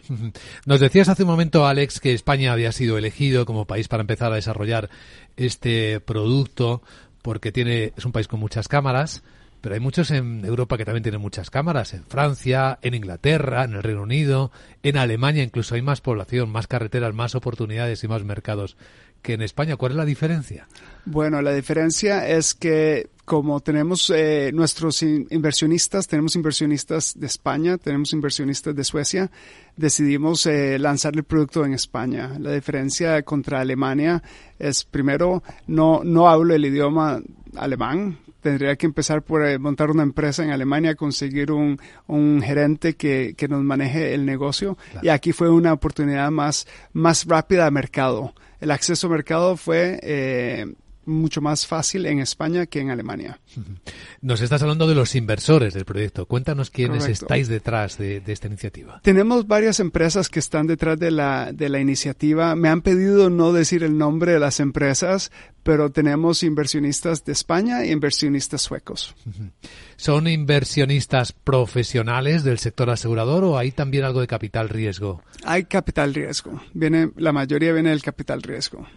[0.66, 4.32] Nos decías hace un momento, Alex, que España había sido elegido como país para empezar
[4.32, 4.90] a desarrollar
[5.36, 6.82] este producto
[7.22, 9.22] porque tiene, es un país con muchas cámaras.
[9.60, 13.74] Pero hay muchos en Europa que también tienen muchas cámaras, en Francia, en Inglaterra, en
[13.74, 14.52] el Reino Unido,
[14.84, 18.78] en Alemania incluso hay más población, más carreteras, más oportunidades y más mercados
[19.24, 19.76] que en España.
[19.76, 20.68] ¿Cuál es la diferencia?
[21.06, 28.14] Bueno, la diferencia es que como tenemos eh, nuestros inversionistas, tenemos inversionistas de España, tenemos
[28.14, 29.30] inversionistas de Suecia,
[29.76, 32.38] decidimos eh, lanzar el producto en España.
[32.40, 34.24] La diferencia contra Alemania
[34.58, 37.20] es, primero, no, no hablo el idioma
[37.58, 42.96] alemán, tendría que empezar por eh, montar una empresa en Alemania, conseguir un, un gerente
[42.96, 44.78] que, que, nos maneje el negocio.
[45.02, 48.34] Y aquí fue una oportunidad más, más rápida de mercado.
[48.62, 50.66] El acceso a mercado fue eh,
[51.08, 53.40] mucho más fácil en España que en Alemania.
[54.22, 56.26] Nos estás hablando de los inversores del proyecto.
[56.26, 59.00] Cuéntanos quiénes estáis detrás de, esta iniciativa.
[59.04, 62.56] Tenemos varias empresas que están detrás de la, de la iniciativa.
[62.56, 65.32] Me han pedido no decir el nombre de las empresas,
[65.64, 69.16] pero tenemos inversionistas de España y inversionistas suecos.
[69.98, 75.24] ¿Son inversionistas profesionales del sector asegurador o hay también algo de capital riesgo?
[75.44, 76.62] Hay capital riesgo.
[76.74, 78.88] Viene, la mayoría viene del capital riesgo.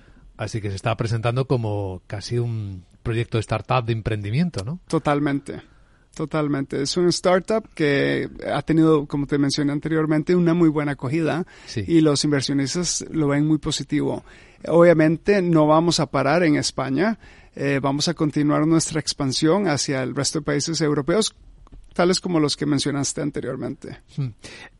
[0.40, 4.80] Así que se está presentando como casi un proyecto de startup de emprendimiento, ¿no?
[4.88, 5.60] Totalmente.
[6.14, 6.80] Totalmente.
[6.80, 12.00] Es un startup que ha tenido, como te mencioné anteriormente, una muy buena acogida y
[12.00, 14.24] los inversionistas lo ven muy positivo.
[14.66, 17.18] Obviamente no vamos a parar en España,
[17.54, 21.34] eh, vamos a continuar nuestra expansión hacia el resto de países europeos
[21.92, 23.98] tales como los que mencionaste anteriormente.
[24.16, 24.28] Hmm.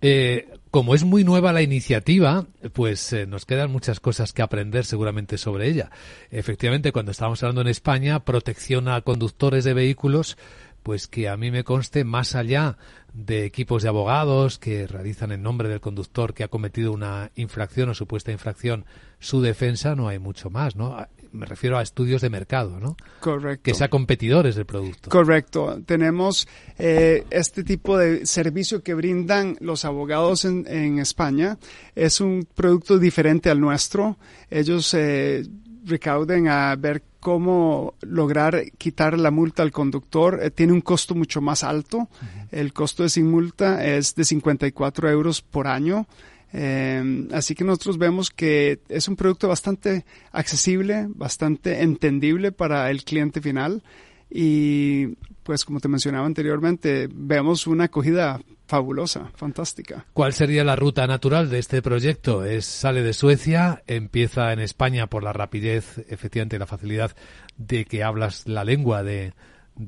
[0.01, 4.85] Eh, como es muy nueva la iniciativa, pues eh, nos quedan muchas cosas que aprender
[4.85, 5.91] seguramente sobre ella.
[6.31, 10.39] Efectivamente, cuando estábamos hablando en España, protección a conductores de vehículos,
[10.83, 12.79] pues que a mí me conste más allá
[13.13, 17.89] de equipos de abogados que realizan en nombre del conductor que ha cometido una infracción
[17.89, 18.85] o supuesta infracción
[19.19, 20.97] su defensa, no hay mucho más, ¿no?
[21.33, 22.97] Me refiero a estudios de mercado, ¿no?
[23.21, 23.63] Correcto.
[23.63, 25.11] Que sea competidores del producto.
[25.11, 25.81] Correcto.
[25.87, 31.59] Tenemos eh, este tipo de servicio que brindan los abogados en, en España.
[31.95, 34.19] Es un producto diferente al nuestro.
[34.51, 35.45] Ellos eh,
[35.85, 40.41] recauden a ver cómo lograr quitar la multa al conductor.
[40.43, 42.09] Eh, tiene un costo mucho más alto.
[42.51, 46.07] El costo de sin multa es de 54 euros por año.
[46.53, 53.05] Eh, así que nosotros vemos que es un producto bastante accesible, bastante entendible para el
[53.05, 53.83] cliente final
[54.31, 60.07] y pues como te mencionaba anteriormente, vemos una acogida fabulosa, fantástica.
[60.13, 62.45] ¿Cuál sería la ruta natural de este proyecto?
[62.45, 67.17] Es sale de Suecia, empieza en España por la rapidez, efectivamente, la facilidad
[67.57, 69.33] de que hablas la lengua de,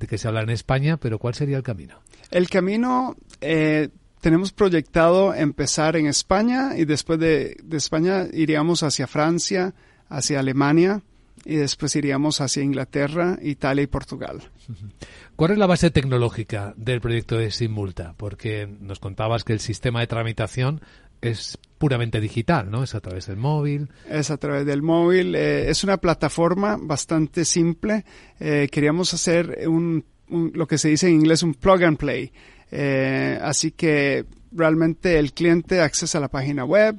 [0.09, 2.01] que se habla en España, pero ¿cuál sería el camino?
[2.33, 3.91] El camino eh,
[4.23, 9.75] tenemos proyectado empezar en España y después de, de España iríamos hacia Francia,
[10.09, 11.03] hacia Alemania
[11.45, 14.41] y después iríamos hacia Inglaterra, Italia y Portugal.
[15.37, 18.15] ¿Cuál es la base tecnológica del proyecto de Sin Multa?
[18.17, 20.81] Porque nos contabas que el sistema de tramitación
[21.21, 22.85] es puramente digital, ¿no?
[22.85, 23.89] Es a través del móvil.
[24.09, 25.35] Es a través del móvil.
[25.35, 28.05] Eh, es una plataforma bastante simple.
[28.39, 32.33] Eh, queríamos hacer un, lo que se dice en inglés un plug and play.
[32.73, 36.99] Eh, así que realmente el cliente accesa a la página web,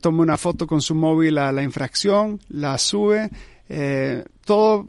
[0.00, 3.30] toma una foto con su móvil a la infracción, la sube,
[4.44, 4.88] todo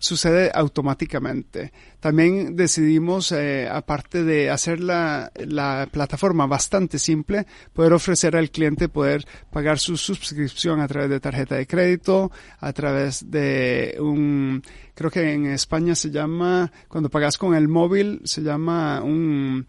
[0.00, 1.72] sucede automáticamente.
[2.00, 8.88] También decidimos, eh, aparte de hacer la, la, plataforma bastante simple, poder ofrecer al cliente
[8.88, 14.62] poder pagar su suscripción a través de tarjeta de crédito, a través de un,
[14.94, 19.66] creo que en España se llama, cuando pagas con el móvil, se llama un,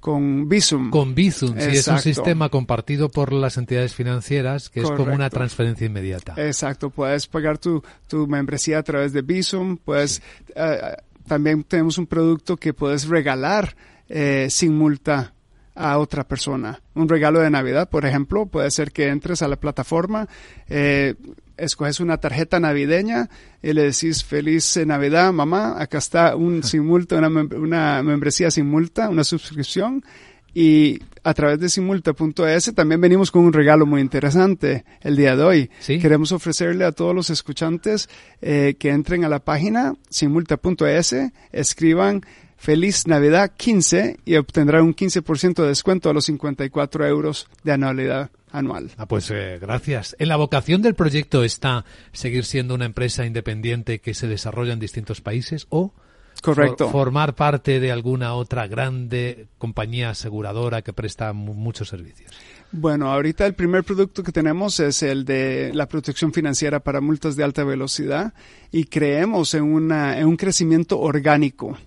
[0.00, 0.90] con Visum.
[0.90, 5.30] Con Visum, sí, es un sistema compartido por las entidades financieras que es como una
[5.30, 6.34] transferencia inmediata.
[6.36, 10.22] Exacto, puedes pagar tu, tu membresía a través de Visum, puedes,
[10.54, 10.96] eh,
[11.26, 13.76] también tenemos un producto que puedes regalar
[14.08, 15.34] eh, sin multa
[15.80, 16.80] a otra persona.
[16.94, 20.28] Un regalo de Navidad, por ejemplo, puede ser que entres a la plataforma,
[20.68, 21.14] eh,
[21.56, 23.30] escoges una tarjeta navideña
[23.62, 29.08] y le decís feliz Navidad, mamá, acá está un sin multa, una, membresía sin multa,
[29.08, 30.04] una suscripción
[30.52, 35.42] y a través de simulta.es también venimos con un regalo muy interesante el día de
[35.44, 35.70] hoy.
[35.86, 38.08] Queremos ofrecerle a todos los escuchantes
[38.42, 41.14] eh, que entren a la página simulta.es,
[41.52, 42.22] escriban
[42.60, 48.30] Feliz Navidad 15 y obtendrán un 15% de descuento a los 54 euros de anualidad
[48.52, 48.90] anual.
[48.98, 50.14] Ah, pues eh, gracias.
[50.18, 54.78] En la vocación del proyecto está seguir siendo una empresa independiente que se desarrolla en
[54.78, 55.94] distintos países o
[56.42, 56.90] Correcto.
[56.90, 62.30] formar parte de alguna otra grande compañía aseguradora que presta muchos servicios.
[62.72, 67.36] Bueno, ahorita el primer producto que tenemos es el de la protección financiera para multas
[67.36, 68.34] de alta velocidad
[68.70, 71.78] y creemos en, una, en un crecimiento orgánico.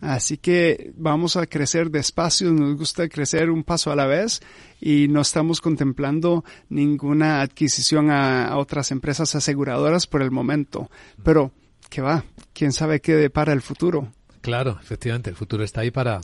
[0.00, 4.40] Así que vamos a crecer despacio, nos gusta crecer un paso a la vez
[4.80, 10.90] y no estamos contemplando ninguna adquisición a, otras empresas aseguradoras por el momento.
[11.22, 11.52] Pero,
[11.88, 12.24] ¿qué va?
[12.52, 14.12] ¿Quién sabe qué depara el futuro?
[14.40, 16.20] Claro, efectivamente, el futuro está ahí para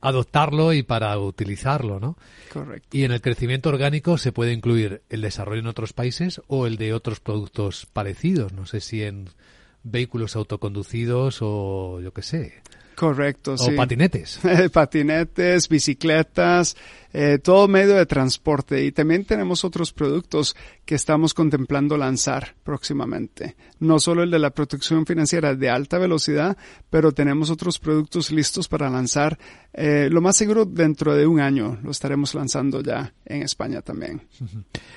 [0.00, 2.18] adoptarlo y para utilizarlo, ¿no?
[2.52, 2.88] Correcto.
[2.92, 6.76] Y en el crecimiento orgánico se puede incluir el desarrollo en otros países o el
[6.76, 8.52] de otros productos parecidos.
[8.52, 9.30] No sé si en
[9.84, 12.62] vehículos autoconducidos o yo qué sé.
[12.94, 14.38] Correcto, o patinetes.
[14.72, 16.76] patinetes, bicicletas,
[17.12, 18.84] eh, todo medio de transporte.
[18.84, 20.54] Y también tenemos otros productos
[20.84, 23.56] que estamos contemplando lanzar próximamente.
[23.80, 26.56] No solo el de la protección financiera de alta velocidad,
[26.88, 29.38] pero tenemos otros productos listos para lanzar.
[29.72, 34.22] Eh, lo más seguro dentro de un año lo estaremos lanzando ya en España también.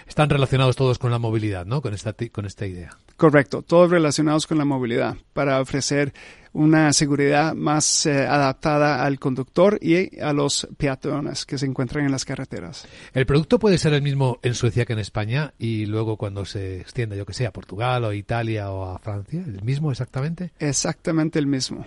[0.07, 1.81] Están relacionados todos con la movilidad, ¿no?
[1.81, 2.95] Con esta, con esta idea.
[3.17, 6.13] Correcto, todos relacionados con la movilidad para ofrecer
[6.53, 12.11] una seguridad más eh, adaptada al conductor y a los peatones que se encuentran en
[12.11, 12.87] las carreteras.
[13.13, 16.79] ¿El producto puede ser el mismo en Suecia que en España y luego cuando se
[16.79, 19.43] extienda, yo que sé, a Portugal o a Italia o a Francia?
[19.45, 20.51] ¿El mismo exactamente?
[20.59, 21.85] Exactamente el mismo.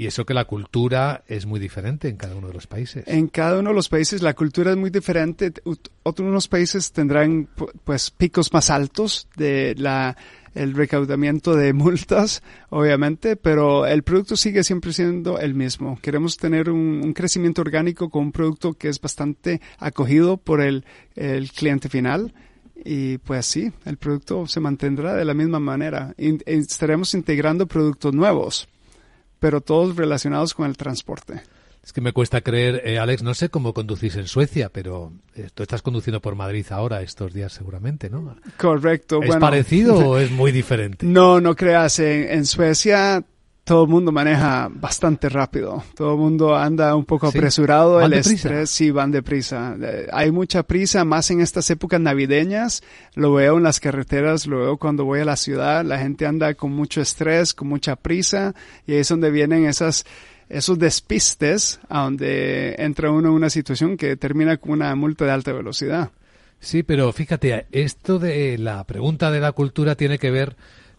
[0.00, 3.04] Y eso que la cultura es muy diferente en cada uno de los países.
[3.06, 5.52] En cada uno de los países la cultura es muy diferente.
[6.04, 7.50] Otros países tendrán
[7.84, 10.16] pues picos más altos de la
[10.54, 15.98] el recaudamiento de multas, obviamente, pero el producto sigue siempre siendo el mismo.
[16.00, 21.52] Queremos tener un, crecimiento orgánico con un producto que es bastante acogido por el, el
[21.52, 22.32] cliente final.
[22.86, 26.14] Y pues sí, el producto se mantendrá de la misma manera.
[26.16, 28.66] estaremos integrando productos nuevos
[29.40, 31.42] pero todos relacionados con el transporte.
[31.82, 35.48] Es que me cuesta creer, eh, Alex, no sé cómo conducís en Suecia, pero eh,
[35.54, 38.36] tú estás conduciendo por Madrid ahora, estos días seguramente, ¿no?
[38.58, 39.22] Correcto.
[39.22, 41.06] ¿Es parecido o es muy diferente?
[41.06, 41.98] No, no creas.
[41.98, 43.24] En, Suecia
[43.70, 45.84] todo el mundo maneja bastante rápido.
[45.94, 48.00] Todo el mundo anda un poco apresurado.
[48.00, 49.76] el estrés sí van deprisa.
[49.80, 52.82] Eh, hay mucha prisa, más en estas épocas navideñas.
[53.14, 55.84] Lo veo en las carreteras, lo veo cuando voy a la ciudad.
[55.84, 58.56] La gente anda con mucho estrés, con mucha prisa.
[58.88, 60.04] Y ahí es donde vienen esas
[60.48, 65.30] esos despistes a donde entra uno en una situación que termina con una multa de
[65.30, 66.10] alta velocidad.
[66.58, 70.56] Sí, pero fíjate, esto de la pregunta de la cultura tiene que ver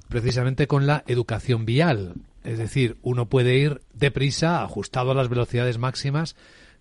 [0.08, 2.14] precisamente con la educación vial.
[2.44, 6.36] Es decir, uno puede ir deprisa, ajustado a las velocidades máximas,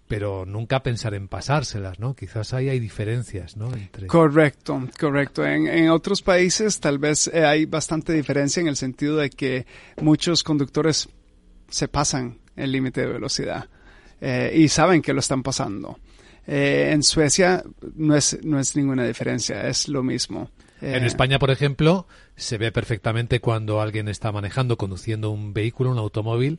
[0.08, 2.16] pero nunca pensar en pasárselas, ¿no?
[2.16, 3.70] Quizás ahí hay diferencias, ¿no?
[4.08, 5.46] Correcto, correcto.
[5.46, 9.66] En, otros países tal vez eh, hay bastante diferencia en el sentido de que
[10.00, 11.08] muchos conductores
[11.68, 13.68] se pasan el límite de velocidad
[14.20, 16.00] eh, y saben que lo están pasando.
[16.44, 17.62] Eh, en Suecia
[17.94, 20.50] no es, no es ninguna diferencia, es lo mismo.
[20.80, 22.06] En España, por ejemplo,
[22.36, 26.58] se ve perfectamente cuando alguien está manejando, conduciendo un vehículo, un automóvil,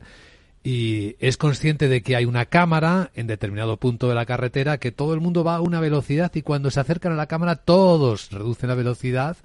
[0.64, 4.92] y es consciente de que hay una cámara en determinado punto de la carretera, que
[4.92, 8.30] todo el mundo va a una velocidad y cuando se acercan a la cámara todos
[8.30, 9.36] reducen la velocidad,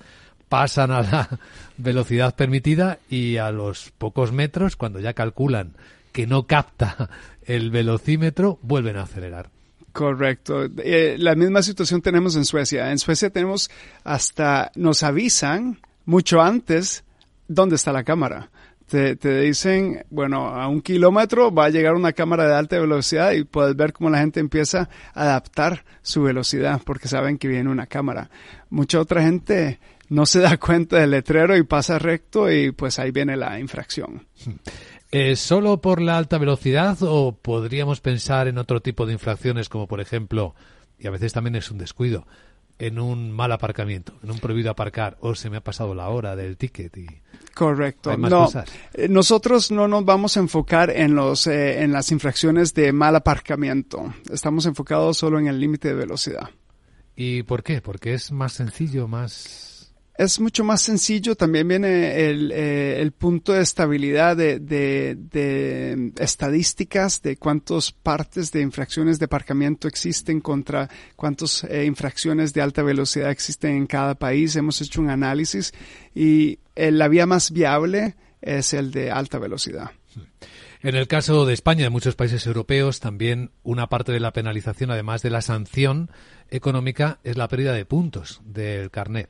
[0.48, 1.40] pasan a la
[1.78, 5.74] velocidad permitida y a los pocos metros, cuando ya calculan
[6.12, 7.10] que no capta
[7.46, 9.57] el velocímetro, vuelven a acelerar.
[9.98, 10.66] Correcto.
[10.78, 12.92] Eh, la misma situación tenemos en Suecia.
[12.92, 13.72] En Suecia tenemos
[14.04, 17.04] hasta, nos avisan mucho antes
[17.48, 18.52] dónde está la cámara.
[18.86, 23.32] Te, te, dicen, bueno, a un kilómetro va a llegar una cámara de alta velocidad
[23.32, 27.72] y puedes ver cómo la gente empieza a adaptar su velocidad porque saben que viene
[27.72, 28.30] una cámara.
[28.70, 29.80] Mucha otra gente
[30.10, 34.28] no se da cuenta del letrero y pasa recto y pues ahí viene la infracción.
[35.12, 39.88] ¿Es ¿Solo por la alta velocidad o podríamos pensar en otro tipo de infracciones como
[39.88, 40.54] por ejemplo,
[41.00, 42.28] y a veces también es un descuido,
[42.78, 46.36] en un mal aparcamiento, en un prohibido aparcar o se me ha pasado la hora
[46.36, 47.08] del ticket y
[47.54, 48.16] correcto.
[48.18, 48.50] no
[48.94, 53.16] eh, nosotros no nos vamos a enfocar en los eh, en las infracciones de mal
[53.16, 54.14] aparcamiento.
[54.30, 56.50] Estamos enfocados solo en el límite de velocidad.
[57.16, 59.67] Y por qué porque es más sencillo más
[60.18, 61.36] es mucho más sencillo.
[61.36, 68.62] También viene el, eh, el punto de estabilidad de, de, estadísticas de cuántas partes de
[68.62, 74.56] infracciones de aparcamiento existen contra cuántas eh, infracciones de alta velocidad existen en cada país.
[74.56, 75.74] Hemos hecho un análisis
[76.16, 79.92] y eh, la vía más viable es el de alta velocidad.
[80.82, 84.32] En el caso de España y de muchos países europeos, también una parte de la
[84.32, 86.12] penalización, además de la sanción
[86.50, 89.30] económica, es la pérdida de puntos del carnet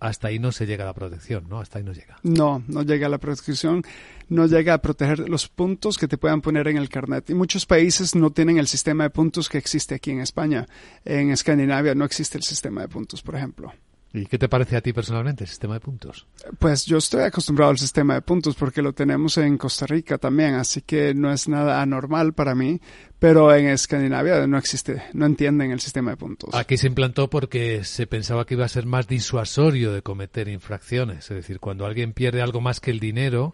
[0.00, 1.60] hasta ahí no se llega a la protección, ¿no?
[1.60, 2.18] Hasta ahí no llega.
[2.22, 3.82] No, no llega a la protección,
[4.28, 7.28] no llega a proteger los puntos que te puedan poner en el carnet.
[7.30, 10.66] Y muchos países no tienen el sistema de puntos que existe aquí en España.
[11.04, 13.72] En Escandinavia no existe el sistema de puntos, por ejemplo.
[14.12, 16.26] ¿Y qué te parece a ti personalmente el sistema de puntos?
[16.58, 20.54] Pues yo estoy acostumbrado al sistema de puntos porque lo tenemos en Costa Rica también,
[20.54, 22.80] así que no es nada anormal para mí,
[23.18, 26.54] pero en Escandinavia no existe, no entienden el sistema de puntos.
[26.54, 31.30] Aquí se implantó porque se pensaba que iba a ser más disuasorio de cometer infracciones,
[31.30, 33.52] es decir, cuando alguien pierde algo más que el dinero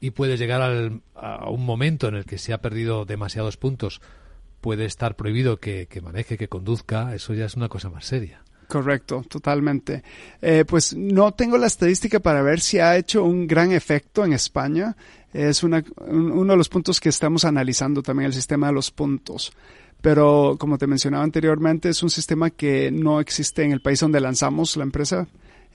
[0.00, 0.62] y puede llegar
[1.14, 4.00] a un momento en el que se ha perdido demasiados puntos,
[4.62, 8.42] puede estar prohibido que maneje, que conduzca, eso ya es una cosa más seria.
[8.70, 10.04] Correcto, totalmente.
[10.40, 14.32] Eh, pues no tengo la estadística para ver si ha hecho un gran efecto en
[14.32, 14.96] España.
[15.32, 19.52] Es una, uno de los puntos que estamos analizando también, el sistema de los puntos.
[20.00, 24.20] Pero como te mencionaba anteriormente, es un sistema que no existe en el país donde
[24.20, 25.26] lanzamos la empresa.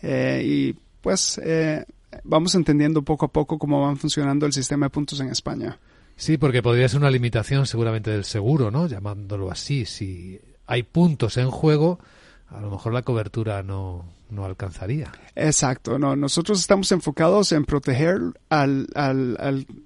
[0.02, 1.84] Eh, y pues eh,
[2.24, 5.78] vamos entendiendo poco a poco cómo van funcionando el sistema de puntos en España.
[6.16, 8.88] Sí, porque podría ser una limitación seguramente del seguro, ¿no?
[8.88, 9.84] Llamándolo así.
[9.86, 12.00] Si hay puntos en juego,
[12.48, 15.12] a lo mejor la cobertura no, no alcanzaría.
[15.36, 18.20] Exacto, no, nosotros estamos enfocados en proteger
[18.50, 19.38] al, al,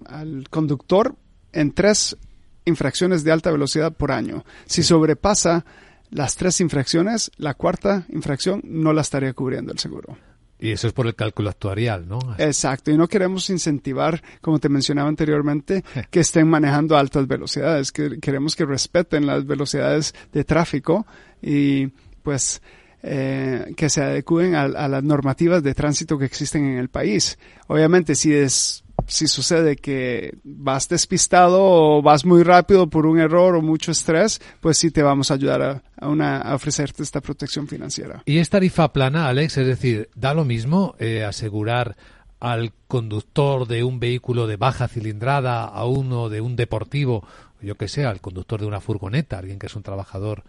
[0.05, 1.15] al, conductor
[1.51, 2.17] en tres
[2.65, 4.43] infracciones de alta velocidad por año.
[4.65, 5.65] Si sobrepasa
[6.11, 10.17] las tres infracciones, la cuarta infracción no la estaría cubriendo el seguro.
[10.61, 12.19] Y eso es por el cálculo actuarial, ¿no?
[12.37, 18.19] Exacto, y no queremos incentivar, como te mencionaba anteriormente, que estén manejando altas velocidades, que
[18.19, 21.07] queremos que respeten las velocidades de tráfico
[21.41, 21.87] y
[22.21, 22.61] pues
[23.01, 27.39] eh, que se adecúen a, las normativas de tránsito que existen en el país.
[27.67, 33.55] Obviamente, si es si sucede que vas despistado o vas muy rápido por un error
[33.55, 38.21] o mucho estrés, pues sí te vamos a ayudar a, a ofrecerte esta protección financiera.
[38.25, 39.57] ¿Y es tarifa plana, Alex?
[39.57, 41.95] Es decir, ¿da lo mismo eh, asegurar
[42.39, 47.25] al conductor de un vehículo de baja cilindrada a uno de un deportivo,
[47.61, 50.43] yo que sé, al conductor de una furgoneta, alguien que es un trabajador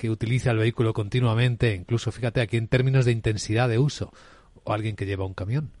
[0.00, 4.14] que utiliza el vehículo continuamente, incluso fíjate aquí en términos de intensidad de uso,
[4.64, 5.72] o alguien que lleva un camión.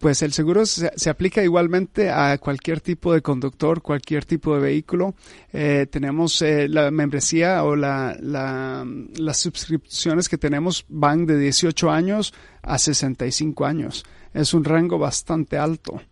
[0.00, 5.14] Pues el seguro se, aplica igualmente a cualquier tipo de conductor, cualquier tipo de vehículo.
[5.52, 12.34] Eh, tenemos eh, la membresía o la, las suscripciones que tenemos van de 18 años
[12.60, 14.04] a 65 años.
[14.32, 16.02] Es un rango bastante alto.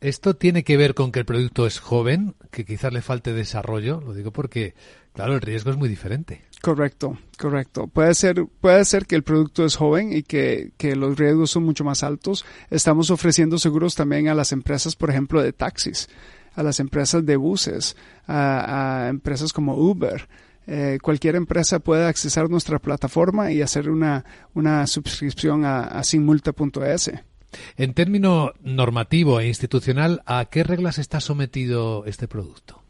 [0.00, 4.00] ¿Esto tiene que ver con que el producto es joven, que quizás le falte desarrollo?
[4.00, 4.74] Lo digo porque,
[5.12, 6.42] claro, el riesgo es muy diferente.
[6.62, 7.88] Correcto, correcto.
[7.88, 11.64] Puede ser, puede ser que el producto es joven y que, que los riesgos son
[11.64, 12.44] mucho más altos.
[12.70, 16.08] Estamos ofreciendo seguros también a las empresas, por ejemplo, de taxis,
[16.54, 17.96] a las empresas de buses,
[18.28, 20.28] a, empresas como Uber.
[20.68, 27.10] Eh, cualquier empresa puede accesar nuestra plataforma y hacer una, una suscripción a, a sinmulta.es.
[27.76, 32.81] En término normativo e institucional, ¿a qué reglas está sometido este producto?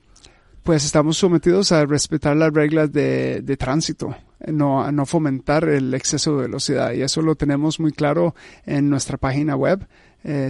[0.62, 4.14] Pues estamos sometidos a respetar las reglas de, de tránsito,
[4.46, 6.92] no, a no fomentar el exceso de velocidad.
[6.92, 8.34] Y eso lo tenemos muy claro
[8.64, 9.86] en nuestra página web,
[10.24, 10.48] eh.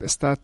[0.00, 0.38] Está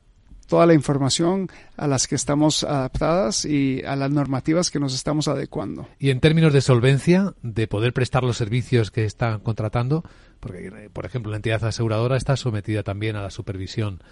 [0.47, 5.29] toda la información a las que estamos adaptadas y a las normativas que nos estamos
[5.29, 5.89] adecuando.
[5.99, 10.05] Y en términos de solvencia, de poder prestar los servicios que están contratando,
[10.41, 14.03] porque, por ejemplo, la entidad aseguradora está sometida también a la supervisión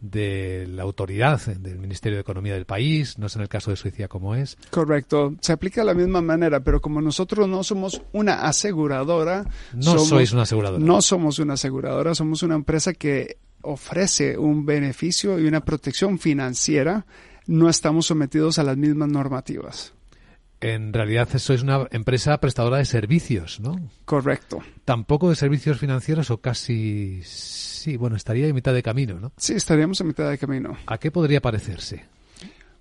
[0.00, 3.76] de la autoridad del Ministerio de Economía del país, no sé en el caso de
[3.76, 4.56] Suecia cómo es.
[4.70, 9.44] Correcto, se aplica de la misma manera, pero como nosotros no somos una aseguradora,
[9.74, 10.84] no sois una aseguradora.
[10.84, 17.06] No somos una aseguradora, somos una empresa que ofrece un beneficio y una protección financiera,
[17.46, 19.94] no estamos sometidos a las mismas normativas.
[20.60, 23.78] En realidad sois una empresa prestadora de servicios, ¿no?
[24.04, 24.58] Correcto.
[24.84, 29.32] Tampoco de servicios financieros o casi sí, bueno, estaría en mitad de camino, ¿no?
[29.36, 30.76] Sí, estaríamos en mitad de camino.
[30.86, 32.06] ¿A qué podría parecerse?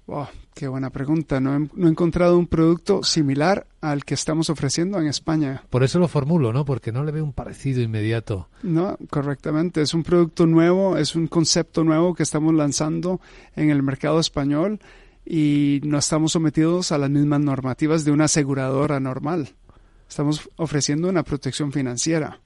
[0.07, 1.41] Wow, qué buena pregunta.
[1.41, 5.63] No he, no he, encontrado un producto similar al que estamos ofreciendo en España.
[5.69, 6.63] Por eso lo formulo, ¿no?
[6.63, 8.47] Porque no le veo un parecido inmediato.
[8.63, 9.82] No, correctamente.
[9.82, 13.19] Es un producto nuevo, es un concepto nuevo que estamos lanzando
[13.57, 14.80] en el mercado español
[15.30, 19.49] y no estamos sometidos a las mismas normativas de una aseguradora normal.
[20.07, 22.39] Estamos ofreciendo una protección financiera.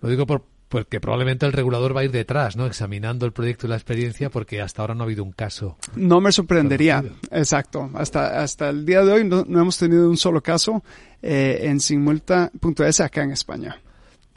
[0.00, 2.66] Lo digo por, porque probablemente el regulador va a ir detrás, ¿no?
[2.66, 5.76] Examinando el proyecto y la experiencia, porque hasta ahora no ha habido un caso.
[5.94, 7.90] No me sorprendería, exacto.
[7.92, 10.82] Hasta, hasta el día de hoy no, no hemos tenido un solo caso
[11.20, 13.81] eh, en sinmulta.es acá en España.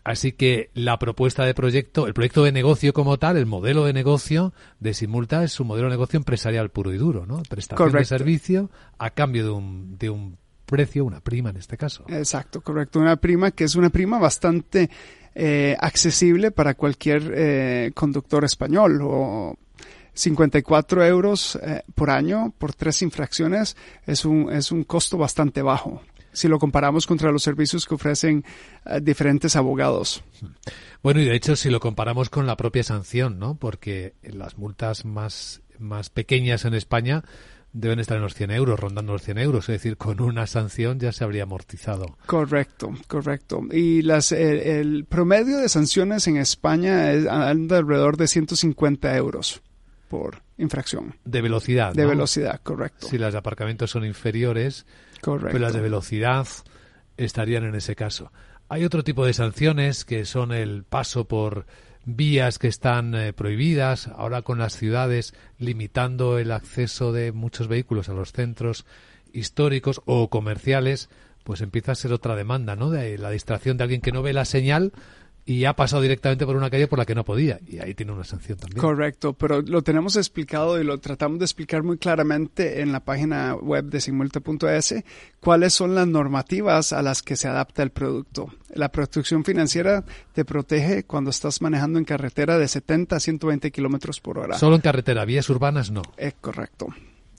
[0.06, 3.91] Así que la propuesta de proyecto, el proyecto de negocio como tal, el modelo de
[3.91, 7.41] negocio de Simulta es un modelo de negocio empresarial puro y duro, ¿no?
[7.49, 8.14] Prestación Correcto.
[8.14, 10.38] de servicio a cambio de un, de un
[10.68, 12.06] precio, una prima en este caso.
[12.08, 12.99] Exacto, correcto.
[12.99, 14.91] Una prima que es una prima bastante
[15.34, 19.58] eh, accesible para cualquier eh, conductor español o
[20.14, 23.76] 54 euros eh, por año por tres infracciones
[24.06, 26.03] es un, es un costo bastante bajo
[26.36, 28.43] si lo comparamos contra los servicios que ofrecen
[28.86, 30.23] uh, diferentes abogados.
[31.01, 33.55] Bueno, y de hecho, si lo comparamos con la propia sanción, ¿no?
[33.55, 37.23] Porque las multas más, más pequeñas en España
[37.73, 39.69] deben estar en los 100 euros, rondando los 100 euros.
[39.69, 42.17] Es decir, con una sanción ya se habría amortizado.
[42.25, 43.61] Correcto, correcto.
[43.71, 49.61] Y las, el, el promedio de sanciones en España es anda alrededor de 150 euros
[50.07, 51.15] por infracción.
[51.25, 51.93] De velocidad.
[51.93, 52.09] De ¿no?
[52.09, 53.07] velocidad, correcto.
[53.07, 54.86] Si las de aparcamiento son inferiores,
[55.26, 56.47] pero las de velocidad
[57.17, 58.32] estarían en ese caso.
[58.69, 61.65] Hay otro tipo de sanciones que son el paso por
[62.05, 68.09] vías que están eh, prohibidas, ahora con las ciudades limitando el acceso de muchos vehículos
[68.09, 68.86] a los centros
[69.34, 71.09] históricos o comerciales,
[71.43, 72.89] pues empieza a ser otra demanda, ¿no?
[72.89, 74.93] De la distracción de alguien que no ve la señal
[75.46, 77.60] y ha pasado directamente por una calle por la que no podía.
[77.68, 78.82] Y ahí tiene una sanción también.
[78.82, 83.54] Correcto, pero lo tenemos explicado y lo tratamos de explicar muy claramente en la página
[83.54, 85.04] web de sinmulta.es
[85.39, 88.52] cuáles son las normativas a las que se adapta el producto.
[88.74, 94.20] La protección financiera te protege cuando estás manejando en carretera de 70 a 120 kilómetros
[94.20, 94.58] por hora.
[94.58, 96.02] Solo en carretera, vías urbanas no.
[96.18, 96.88] Es correcto,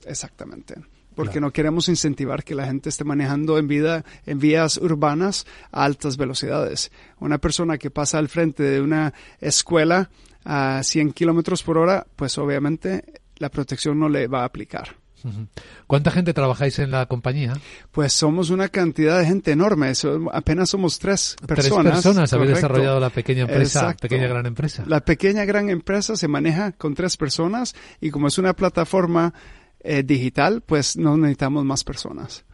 [0.06, 0.76] exactamente
[1.16, 1.46] porque claro.
[1.48, 6.16] no queremos incentivar que la gente esté manejando en, vida, en vías urbanas a altas
[6.16, 6.92] velocidades.
[7.18, 10.10] Una persona que pasa al frente de una escuela
[10.44, 13.02] a 100 kilómetros por hora, pues obviamente
[13.38, 14.94] la protección no le va a aplicar.
[15.86, 17.54] ¿Cuánta gente trabajáis en la compañía?
[17.90, 21.84] Pues somos una cantidad de gente enorme, so, apenas somos tres personas.
[21.84, 24.02] Tres personas habéis desarrollado la pequeña empresa, Exacto.
[24.02, 24.84] pequeña gran empresa.
[24.86, 29.32] La pequeña gran empresa se maneja con tres personas y como es una plataforma
[29.86, 32.44] eh, digital, pues no necesitamos más personas.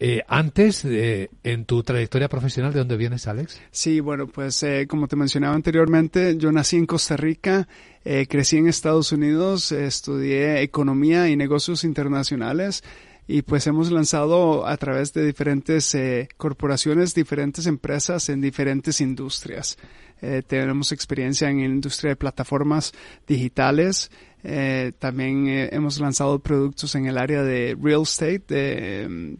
[0.00, 3.60] Eh, antes, eh, en tu trayectoria profesional, ¿de dónde vienes, Alex?
[3.72, 7.66] Sí, bueno, pues eh, como te mencionaba anteriormente, yo nací en Costa Rica,
[8.04, 12.84] eh, crecí en Estados Unidos, estudié economía y negocios internacionales
[13.26, 15.94] y pues hemos lanzado a través de diferentes
[16.36, 19.76] corporaciones, diferentes empresas en diferentes industrias.
[20.46, 22.92] Tenemos experiencia en la industria de plataformas
[23.26, 24.10] digitales.
[24.44, 29.36] Eh, también eh, hemos lanzado productos en el área de real estate, de,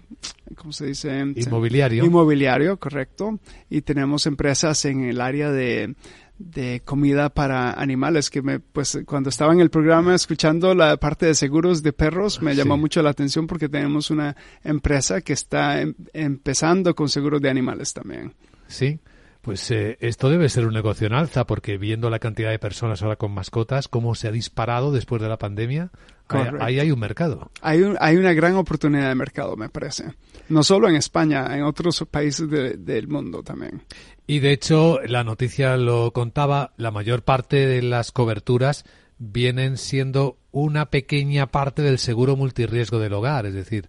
[0.56, 1.24] ¿cómo se dice?
[1.36, 2.04] Inmobiliario.
[2.04, 3.38] Inmobiliario, correcto.
[3.70, 5.94] Y tenemos empresas en el área de,
[6.38, 11.26] de comida para animales que me pues cuando estaba en el programa escuchando la parte
[11.26, 15.80] de seguros de perros me llamó mucho la atención porque tenemos una empresa que está
[15.80, 18.34] em empezando con seguros de animales también.
[18.68, 19.00] Sí.
[19.48, 23.00] Pues eh, esto debe ser un negocio en alza, porque viendo la cantidad de personas
[23.00, 25.90] ahora con mascotas, cómo se ha disparado después de la pandemia,
[26.28, 27.50] ahí, ahí, hay un mercado.
[27.62, 30.12] Hay, un, hay una gran oportunidad de mercado, me parece.
[30.50, 33.84] No solo en España, en otros países de, del mundo también.
[34.26, 38.84] Y de hecho, la noticia lo contaba, la mayor parte de las coberturas
[39.16, 43.88] vienen siendo una pequeña parte del seguro multirriesgo del hogar, es decir,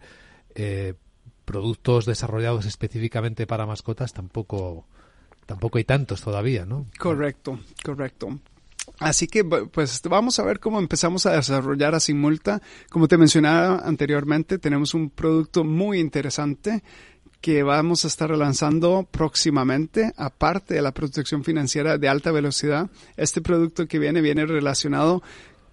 [0.55, 0.93] eh,
[1.43, 4.87] productos desarrollados específicamente para mascotas tampoco
[5.49, 6.85] tampoco hay tantos todavía, ¿no?
[6.99, 8.39] Correcto, correcto.
[8.99, 12.61] Así que pues vamos a ver cómo empezamos a desarrollar a Sin Multa.
[12.91, 16.83] Como te mencionaba anteriormente, tenemos un producto muy interesante
[17.41, 22.87] que vamos a estar lanzando próximamente, aparte de la protección financiera de alta velocidad.
[23.17, 25.23] Este producto que viene viene relacionado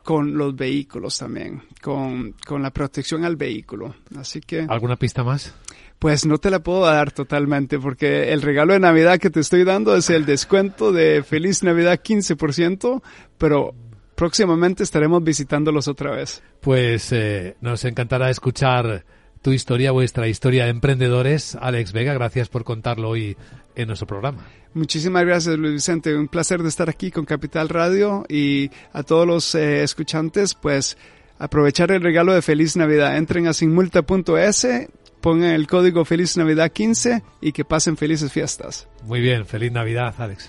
[0.03, 3.95] con los vehículos también, con, con la protección al vehículo.
[4.17, 4.65] Así que...
[4.67, 5.53] ¿Alguna pista más?
[5.99, 9.65] Pues no te la puedo dar totalmente porque el regalo de Navidad que te estoy
[9.65, 13.03] dando es el descuento de Feliz Navidad 15%,
[13.39, 13.75] pero
[14.15, 16.43] próximamente estaremos visitándolos otra vez.
[16.61, 19.05] Pues eh, nos encantará escuchar
[19.41, 21.57] tu historia, vuestra historia de emprendedores.
[21.61, 23.37] Alex Vega, gracias por contarlo hoy
[23.77, 24.45] en nuestro programa.
[24.75, 26.17] Muchísimas gracias, Luis Vicente.
[26.17, 30.99] Un placer de estar aquí con Capital Radio y a todos los eh, escuchantes, pues
[31.39, 33.17] aprovechar el regalo de Feliz Navidad.
[33.17, 34.67] Entren a sinmulta.es
[35.27, 38.87] pongan el código Feliz Navidad 15 y que pasen felices fiestas.
[39.03, 40.49] Muy bien, feliz Navidad, Alex.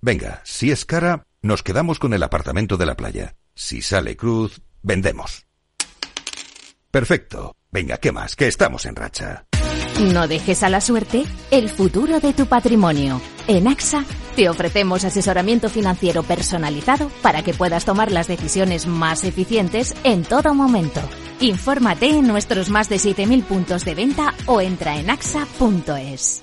[0.00, 3.34] Venga, si es cara, nos quedamos con el apartamento de la playa.
[3.56, 5.45] Si sale cruz, vendemos.
[6.96, 7.54] Perfecto.
[7.70, 8.34] Venga, ¿qué más?
[8.34, 9.44] Que estamos en racha.
[10.00, 13.20] No dejes a la suerte el futuro de tu patrimonio.
[13.46, 14.02] En AXA
[14.34, 20.54] te ofrecemos asesoramiento financiero personalizado para que puedas tomar las decisiones más eficientes en todo
[20.54, 21.02] momento.
[21.40, 26.42] Infórmate en nuestros más de 7.000 puntos de venta o entra en axa.es.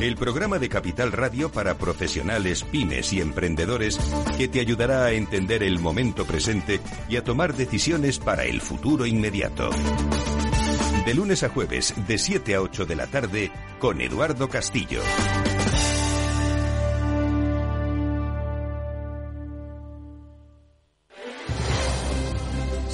[0.00, 3.98] El programa de Capital Radio para profesionales, pymes y emprendedores
[4.36, 9.06] que te ayudará a entender el momento presente y a tomar decisiones para el futuro
[9.06, 9.70] inmediato.
[11.06, 15.00] De lunes a jueves, de 7 a 8 de la tarde, con Eduardo Castillo.